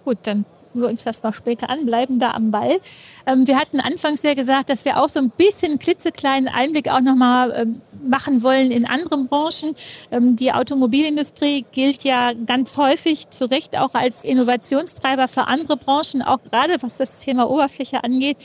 Gut, 0.04 0.18
dann 0.24 0.44
wir 0.74 0.88
uns 0.88 1.04
das 1.04 1.22
noch 1.22 1.34
später 1.34 1.70
an, 1.70 1.86
bleiben 1.86 2.18
da 2.18 2.32
am 2.32 2.50
Ball. 2.50 2.80
Ähm, 3.26 3.46
wir 3.46 3.58
hatten 3.58 3.80
anfangs 3.80 4.22
ja 4.22 4.34
gesagt, 4.34 4.70
dass 4.70 4.84
wir 4.84 5.02
auch 5.02 5.08
so 5.08 5.18
ein 5.18 5.30
bisschen 5.30 5.78
klitzekleinen 5.78 6.48
Einblick 6.48 6.88
auch 6.88 7.00
nochmal 7.00 7.52
ähm, 7.56 7.80
machen 8.02 8.42
wollen 8.42 8.70
in 8.70 8.86
andere 8.86 9.18
Branchen. 9.24 9.74
Ähm, 10.10 10.36
die 10.36 10.52
Automobilindustrie 10.52 11.64
gilt 11.72 12.04
ja 12.04 12.32
ganz 12.46 12.76
häufig 12.76 13.28
zu 13.30 13.46
Recht 13.50 13.76
auch 13.78 13.94
als 13.94 14.24
Innovationstreiber 14.24 15.28
für 15.28 15.46
andere 15.46 15.76
Branchen, 15.76 16.22
auch 16.22 16.42
gerade 16.42 16.82
was 16.82 16.96
das 16.96 17.20
Thema 17.20 17.50
Oberfläche 17.50 18.04
angeht. 18.04 18.38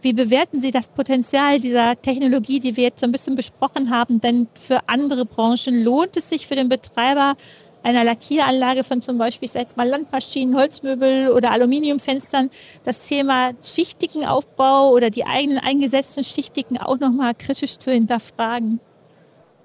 Wie 0.00 0.12
bewerten 0.12 0.60
Sie 0.60 0.70
das 0.70 0.88
Potenzial 0.88 1.60
dieser 1.60 2.00
Technologie, 2.00 2.60
die 2.60 2.76
wir 2.76 2.84
jetzt 2.84 3.00
so 3.00 3.06
ein 3.06 3.12
bisschen 3.12 3.34
besprochen 3.34 3.90
haben, 3.90 4.20
denn 4.20 4.48
für 4.54 4.80
andere 4.88 5.24
Branchen? 5.24 5.82
Lohnt 5.82 6.16
es 6.16 6.28
sich 6.28 6.46
für 6.46 6.54
den 6.54 6.68
Betreiber, 6.68 7.36
einer 7.82 8.04
Lackieranlage 8.04 8.84
von 8.84 9.02
zum 9.02 9.18
Beispiel, 9.18 9.46
ich 9.46 9.52
sage 9.52 9.64
jetzt 9.64 9.76
mal 9.76 9.88
Landmaschinen, 9.88 10.56
Holzmöbel 10.56 11.30
oder 11.30 11.52
Aluminiumfenstern, 11.52 12.50
das 12.84 13.00
Thema 13.00 13.52
schichtigen 13.62 14.24
Aufbau 14.26 14.90
oder 14.90 15.10
die 15.10 15.24
eigenen 15.24 15.58
eingesetzten 15.58 16.24
Schichtigen 16.24 16.78
auch 16.78 16.98
nochmal 16.98 17.34
kritisch 17.34 17.78
zu 17.78 17.90
hinterfragen? 17.90 18.80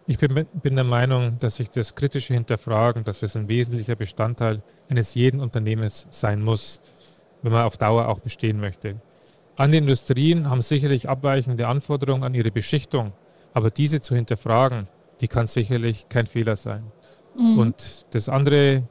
Ich 0.06 0.18
bin, 0.18 0.46
bin, 0.62 0.76
der 0.76 0.84
Meinung, 0.84 1.38
dass 1.40 1.56
sich 1.56 1.70
das 1.70 1.96
kritische 1.96 2.34
Hinterfragen, 2.34 3.06
dass 3.06 3.24
es 3.24 3.38
ein 3.38 3.48
wesentlicher 3.48 3.96
Bestandteil 3.96 4.62
eines 4.90 5.16
jeden 5.16 5.40
Unternehmens 5.40 6.08
sein 6.10 6.42
muss, 6.42 6.82
wenn 7.42 7.54
man 7.54 7.64
auf 7.64 7.78
Dauer 7.78 8.10
auch 8.10 8.20
bestehen 8.20 8.60
möchte. 8.60 8.98
Andere 9.56 9.78
Industrien 9.78 10.50
haben 10.50 10.62
sicherlich 10.62 11.08
abweichende 11.08 11.68
Anforderungen 11.68 12.24
an 12.24 12.34
ihre 12.34 12.52
Beschichtung, 12.52 13.14
aber 13.54 13.70
diese 13.70 14.02
zu 14.02 14.16
hinterfragen, 14.16 14.88
die 15.22 15.28
kann 15.28 15.48
sicherlich 15.48 16.10
kein 16.10 16.26
Fehler 16.26 16.58
sein. 16.58 16.92
Mhm. 17.38 17.60
Und 17.60 18.06
das 18.12 18.30
andere 18.30 18.84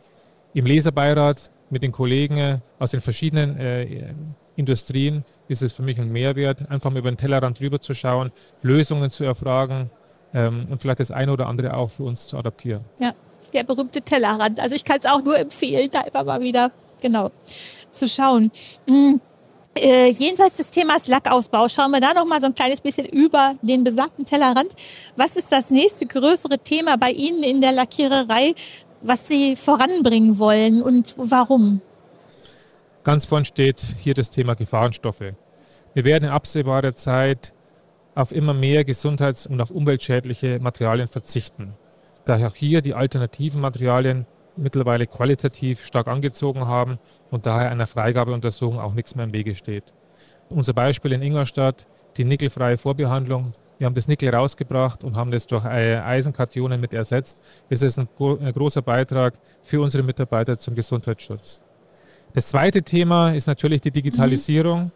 im 0.55 0.67
Leserbeirat 0.67 1.51
mit 1.71 1.83
den 1.83 1.93
Kollegen 1.93 2.37
äh, 2.37 2.59
aus 2.79 2.91
den 2.91 3.01
verschiedenen 3.01 3.57
äh, 3.59 4.15
Industrien 4.57 5.25
ist 5.49 5.63
es 5.63 5.73
für 5.73 5.83
mich 5.83 5.99
ein 5.99 6.11
Mehrwert, 6.11 6.71
einfach 6.71 6.91
mal 6.91 6.99
über 6.99 7.11
den 7.11 7.17
Tellerrand 7.17 7.59
drüber 7.61 7.81
zu 7.81 7.95
schauen, 7.95 8.33
Lösungen 8.63 9.11
zu 9.11 9.25
erfragen 9.25 9.91
ähm, 10.35 10.67
und 10.71 10.81
vielleicht 10.81 11.01
das 11.01 11.11
eine 11.11 11.33
oder 11.33 11.47
andere 11.47 11.75
auch 11.75 11.91
für 11.91 12.05
uns 12.05 12.27
zu 12.27 12.37
adaptieren. 12.37 12.85
Ja, 13.01 13.15
der 13.53 13.65
berühmte 13.65 14.03
Tellerrand. 14.03 14.61
Also 14.61 14.75
ich 14.75 14.85
kann 14.85 14.99
es 14.99 15.07
auch 15.07 15.23
nur 15.23 15.39
empfehlen, 15.39 15.89
da 15.91 16.03
immer 16.03 16.25
mal 16.25 16.41
wieder 16.41 16.71
genau 17.01 17.31
zu 17.91 18.07
schauen. 18.09 18.51
Mhm. 18.87 19.21
Äh, 19.75 20.11
jenseits 20.11 20.59
des 20.59 20.69
Themas 20.69 21.07
Lackausbau 21.07 21.69
schauen 21.69 21.93
wir 21.93 22.01
da 22.01 22.13
noch 22.13 22.27
mal 22.27 22.41
so 22.41 22.47
ein 22.47 22.55
kleines 22.55 22.81
bisschen 22.81 23.07
über 23.07 23.55
den 23.63 23.85
besagten 23.85 24.25
Tellerrand. 24.25 24.75
Was 25.17 25.37
ist 25.37 25.51
das 25.51 25.71
nächste 25.71 26.07
größere 26.07 26.59
Thema 26.59 26.99
bei 26.99 27.11
Ihnen 27.11 27.43
in 27.43 27.61
der 27.63 27.73
Lackiererei, 27.73 28.55
was 29.01 29.29
Sie 29.29 29.57
voranbringen 29.57 30.39
wollen 30.39 30.83
und 30.83 31.15
warum? 31.17 31.81
Ganz 33.03 33.25
vorn 33.25 33.45
steht 33.45 33.81
hier 33.99 34.15
das 34.15 34.31
Thema 34.31 34.55
Gefahrenstoffe. 34.55 35.33
Wir 35.95 36.05
werden 36.05 36.25
in 36.25 36.31
absehbarer 36.31 36.95
Zeit 36.95 37.53
auf 38.15 38.31
immer 38.31 38.55
mehr 38.55 38.85
gesundheits- 38.85 39.47
und 39.47 39.61
auch 39.61 39.71
umweltschädliche 39.71 40.59
Materialien 40.61 41.09
verzichten. 41.09 41.75
Daher 42.27 42.49
auch 42.49 42.55
hier 42.55 42.83
die 42.83 42.95
alternativen 42.95 43.61
Materialien 43.61 44.27
mittlerweile 44.57 45.07
qualitativ 45.07 45.85
stark 45.85 46.09
angezogen 46.09 46.67
haben 46.67 46.99
und 47.31 47.47
daher 47.47 47.71
einer 47.71 47.87
Freigabeuntersuchung 47.87 48.79
auch 48.79 48.95
nichts 48.95 49.15
mehr 49.15 49.25
im 49.25 49.33
Wege 49.33 49.55
steht. 49.55 49.85
Unser 50.49 50.75
Beispiel 50.75 51.13
in 51.13 51.23
Ingolstadt, 51.23 51.87
die 52.17 52.25
nickelfreie 52.25 52.77
Vorbehandlung. 52.77 53.53
Wir 53.79 53.87
haben 53.87 53.95
das 53.95 54.07
Nickel 54.07 54.35
rausgebracht 54.35 55.03
und 55.03 55.17
haben 55.17 55.31
das 55.31 55.47
durch 55.47 55.65
Eisenkationen 55.65 56.81
mit 56.81 56.93
ersetzt. 56.93 57.43
Das 57.69 57.83
ist 57.83 57.99
ein, 57.99 58.09
großer 58.17 58.83
Beitrag 58.83 59.35
für 59.63 59.81
unsere 59.81 60.03
Mitarbeiter 60.03 60.59
zum 60.59 60.75
Gesundheitsschutz. 60.75 61.63
Das 62.35 62.49
zweite 62.49 62.83
Thema 62.83 63.33
ist 63.33 63.47
natürlich 63.47 63.81
die 63.81 63.91
Digitalisierung, 63.91 64.85
mhm. 64.85 64.91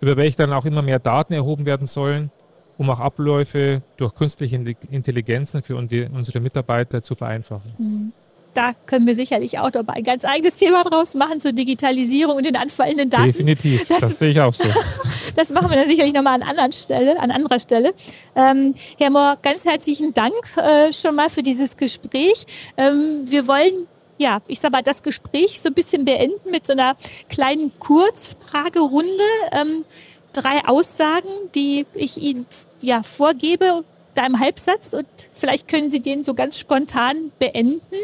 über 0.00 0.16
welche 0.16 0.38
dann 0.38 0.52
auch 0.52 0.64
immer 0.64 0.82
mehr 0.82 0.98
Daten 0.98 1.34
erhoben 1.34 1.66
werden 1.66 1.86
sollen, 1.86 2.30
um 2.78 2.88
auch 2.90 3.00
Abläufe 3.00 3.82
durch 3.96 4.14
künstliche 4.14 4.56
Intelligenzen 4.90 5.62
für 5.62 5.76
unsere 5.76 6.40
Mitarbeiter 6.40 7.02
zu 7.02 7.14
vereinfachen. 7.14 7.74
Mhm 7.78 8.12
da 8.54 8.72
können 8.86 9.06
wir 9.06 9.14
sicherlich 9.14 9.58
auch 9.58 9.72
noch 9.72 9.86
ein 9.88 10.04
ganz 10.04 10.24
eigenes 10.24 10.56
Thema 10.56 10.84
draus 10.84 11.14
machen 11.14 11.40
zur 11.40 11.52
Digitalisierung 11.52 12.36
und 12.36 12.46
den 12.46 12.56
anfallenden 12.56 13.10
Daten. 13.10 13.26
Definitiv, 13.26 13.86
das, 13.88 14.00
das 14.00 14.18
sehe 14.18 14.30
ich 14.30 14.40
auch 14.40 14.54
so. 14.54 14.64
das 15.36 15.50
machen 15.50 15.68
wir 15.70 15.76
dann 15.76 15.88
sicherlich 15.88 16.14
nochmal 16.14 16.34
an, 16.34 16.42
anderen 16.42 16.72
Stelle, 16.72 17.20
an 17.20 17.30
anderer 17.30 17.58
Stelle. 17.58 17.94
Ähm, 18.34 18.74
Herr 18.98 19.10
Mohr, 19.10 19.36
ganz 19.42 19.64
herzlichen 19.64 20.14
Dank 20.14 20.34
äh, 20.56 20.92
schon 20.92 21.14
mal 21.14 21.28
für 21.28 21.42
dieses 21.42 21.76
Gespräch. 21.76 22.46
Ähm, 22.76 23.22
wir 23.26 23.46
wollen 23.46 23.86
ja, 24.16 24.40
ich 24.46 24.60
sag 24.60 24.70
mal, 24.70 24.82
das 24.82 25.02
Gespräch 25.02 25.60
so 25.60 25.70
ein 25.70 25.74
bisschen 25.74 26.04
beenden 26.04 26.50
mit 26.50 26.64
so 26.64 26.72
einer 26.72 26.96
kleinen 27.28 27.76
Kurzfragerunde. 27.80 29.10
Ähm, 29.50 29.84
drei 30.32 30.64
Aussagen, 30.66 31.28
die 31.54 31.86
ich 31.94 32.18
Ihnen 32.18 32.46
ja 32.80 33.02
vorgebe, 33.02 33.84
da 34.14 34.26
im 34.26 34.38
Halbsatz 34.38 34.92
und 34.92 35.06
vielleicht 35.32 35.68
können 35.68 35.90
Sie 35.90 36.00
den 36.00 36.24
so 36.24 36.34
ganz 36.34 36.58
spontan 36.58 37.32
beenden. 37.38 37.96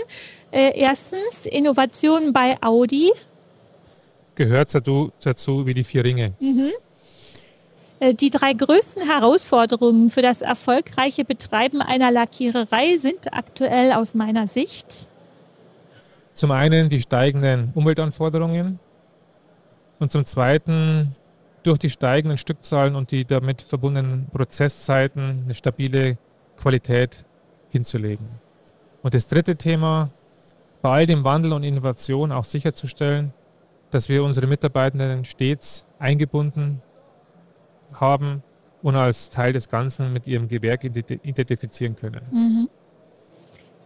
Äh, 0.52 0.78
erstens, 0.78 1.46
Innovation 1.46 2.32
bei 2.32 2.56
Audi. 2.60 3.10
Gehört 4.34 4.74
dazu, 4.74 5.12
dazu 5.22 5.66
wie 5.66 5.74
die 5.74 5.84
vier 5.84 6.04
Ringe. 6.04 6.32
Mhm. 6.40 6.70
Äh, 8.00 8.14
die 8.14 8.30
drei 8.30 8.52
größten 8.54 9.06
Herausforderungen 9.06 10.10
für 10.10 10.22
das 10.22 10.40
erfolgreiche 10.40 11.24
Betreiben 11.24 11.82
einer 11.82 12.10
Lackiererei 12.10 12.96
sind 12.96 13.32
aktuell 13.32 13.92
aus 13.92 14.14
meiner 14.14 14.46
Sicht. 14.46 15.06
Zum 16.32 16.50
einen 16.50 16.88
die 16.88 17.00
steigenden 17.00 17.70
Umweltanforderungen 17.74 18.78
und 19.98 20.10
zum 20.10 20.24
zweiten 20.24 21.14
durch 21.62 21.78
die 21.78 21.90
steigenden 21.90 22.38
Stückzahlen 22.38 22.96
und 22.96 23.10
die 23.10 23.26
damit 23.26 23.60
verbundenen 23.60 24.26
Prozesszeiten 24.32 25.42
eine 25.44 25.54
stabile 25.54 26.16
Qualität 26.56 27.24
hinzulegen. 27.68 28.26
Und 29.02 29.14
das 29.14 29.28
dritte 29.28 29.56
Thema, 29.56 30.10
bei 30.82 30.90
all 30.90 31.06
dem 31.06 31.24
Wandel 31.24 31.52
und 31.52 31.62
Innovation 31.62 32.32
auch 32.32 32.44
sicherzustellen, 32.44 33.32
dass 33.90 34.08
wir 34.08 34.22
unsere 34.22 34.46
Mitarbeitenden 34.46 35.24
stets 35.24 35.86
eingebunden 35.98 36.80
haben 37.92 38.42
und 38.82 38.96
als 38.96 39.30
Teil 39.30 39.52
des 39.52 39.68
Ganzen 39.68 40.12
mit 40.12 40.26
ihrem 40.26 40.48
Gewerk 40.48 40.84
identifizieren 40.84 41.96
können. 41.96 42.22
Mhm. 42.30 42.68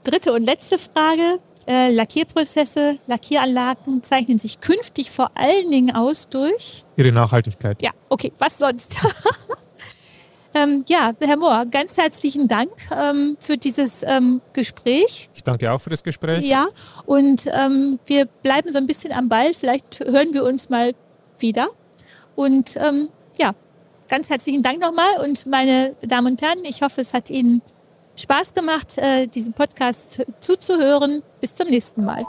Dritte 0.05 0.33
und 0.33 0.45
letzte 0.45 0.79
Frage. 0.79 1.41
Äh, 1.67 1.93
Lackierprozesse, 1.93 2.99
Lackieranlagen 3.07 4.03
zeichnen 4.03 4.39
sich 4.39 4.61
künftig 4.61 5.11
vor 5.11 5.31
allen 5.35 5.71
Dingen 5.71 5.97
aus 5.97 6.29
durch 6.29 6.85
ihre 6.97 7.11
Nachhaltigkeit. 7.11 7.81
Ja, 7.81 7.91
okay, 8.11 8.33
was 8.39 8.59
sonst? 8.59 8.97
Ähm, 10.55 10.85
ja, 10.87 11.13
Herr 11.21 11.37
Mohr, 11.37 11.67
ganz 11.67 11.97
herzlichen 11.97 12.47
Dank 12.47 12.71
ähm, 12.93 13.37
für 13.41 13.57
dieses 13.57 14.05
ähm, 14.05 14.41
Gespräch. 14.53 15.29
Ich 15.35 15.43
danke 15.43 15.71
auch 15.73 15.79
für 15.81 15.91
das 15.91 16.05
Gespräch. 16.05 16.45
Ja, 16.45 16.69
und 17.07 17.43
ähm, 17.53 17.99
wir 18.07 18.27
bleiben 18.27 18.71
so 18.71 18.79
ein 18.79 18.87
bisschen 18.87 19.13
am 19.13 19.29
Ball. 19.29 19.53
Vielleicht 19.53 20.01
hören 20.01 20.33
wir 20.33 20.45
uns 20.45 20.69
mal 20.69 20.95
wieder. 21.39 21.69
Und 22.37 22.77
ähm, 22.77 23.09
ja, 23.37 23.53
ganz 24.09 24.31
herzlichen 24.31 24.63
Dank 24.63 24.81
nochmal. 24.81 25.25
Und 25.25 25.47
meine 25.47 25.97
Damen 26.03 26.29
und 26.29 26.43
Herren, 26.43 26.65
ich 26.65 26.83
hoffe, 26.83 27.01
es 27.01 27.13
hat 27.13 27.31
Ihnen 27.31 27.61
Spaß 28.17 28.55
gemacht, 28.55 28.97
äh, 28.99 29.27
diesem 29.27 29.53
Podcast 29.55 30.25
zuzuhören. 30.39 31.25
Bis 31.41 31.55
zum 31.57 31.69
nächsten 31.69 32.05
Mal. 32.05 32.25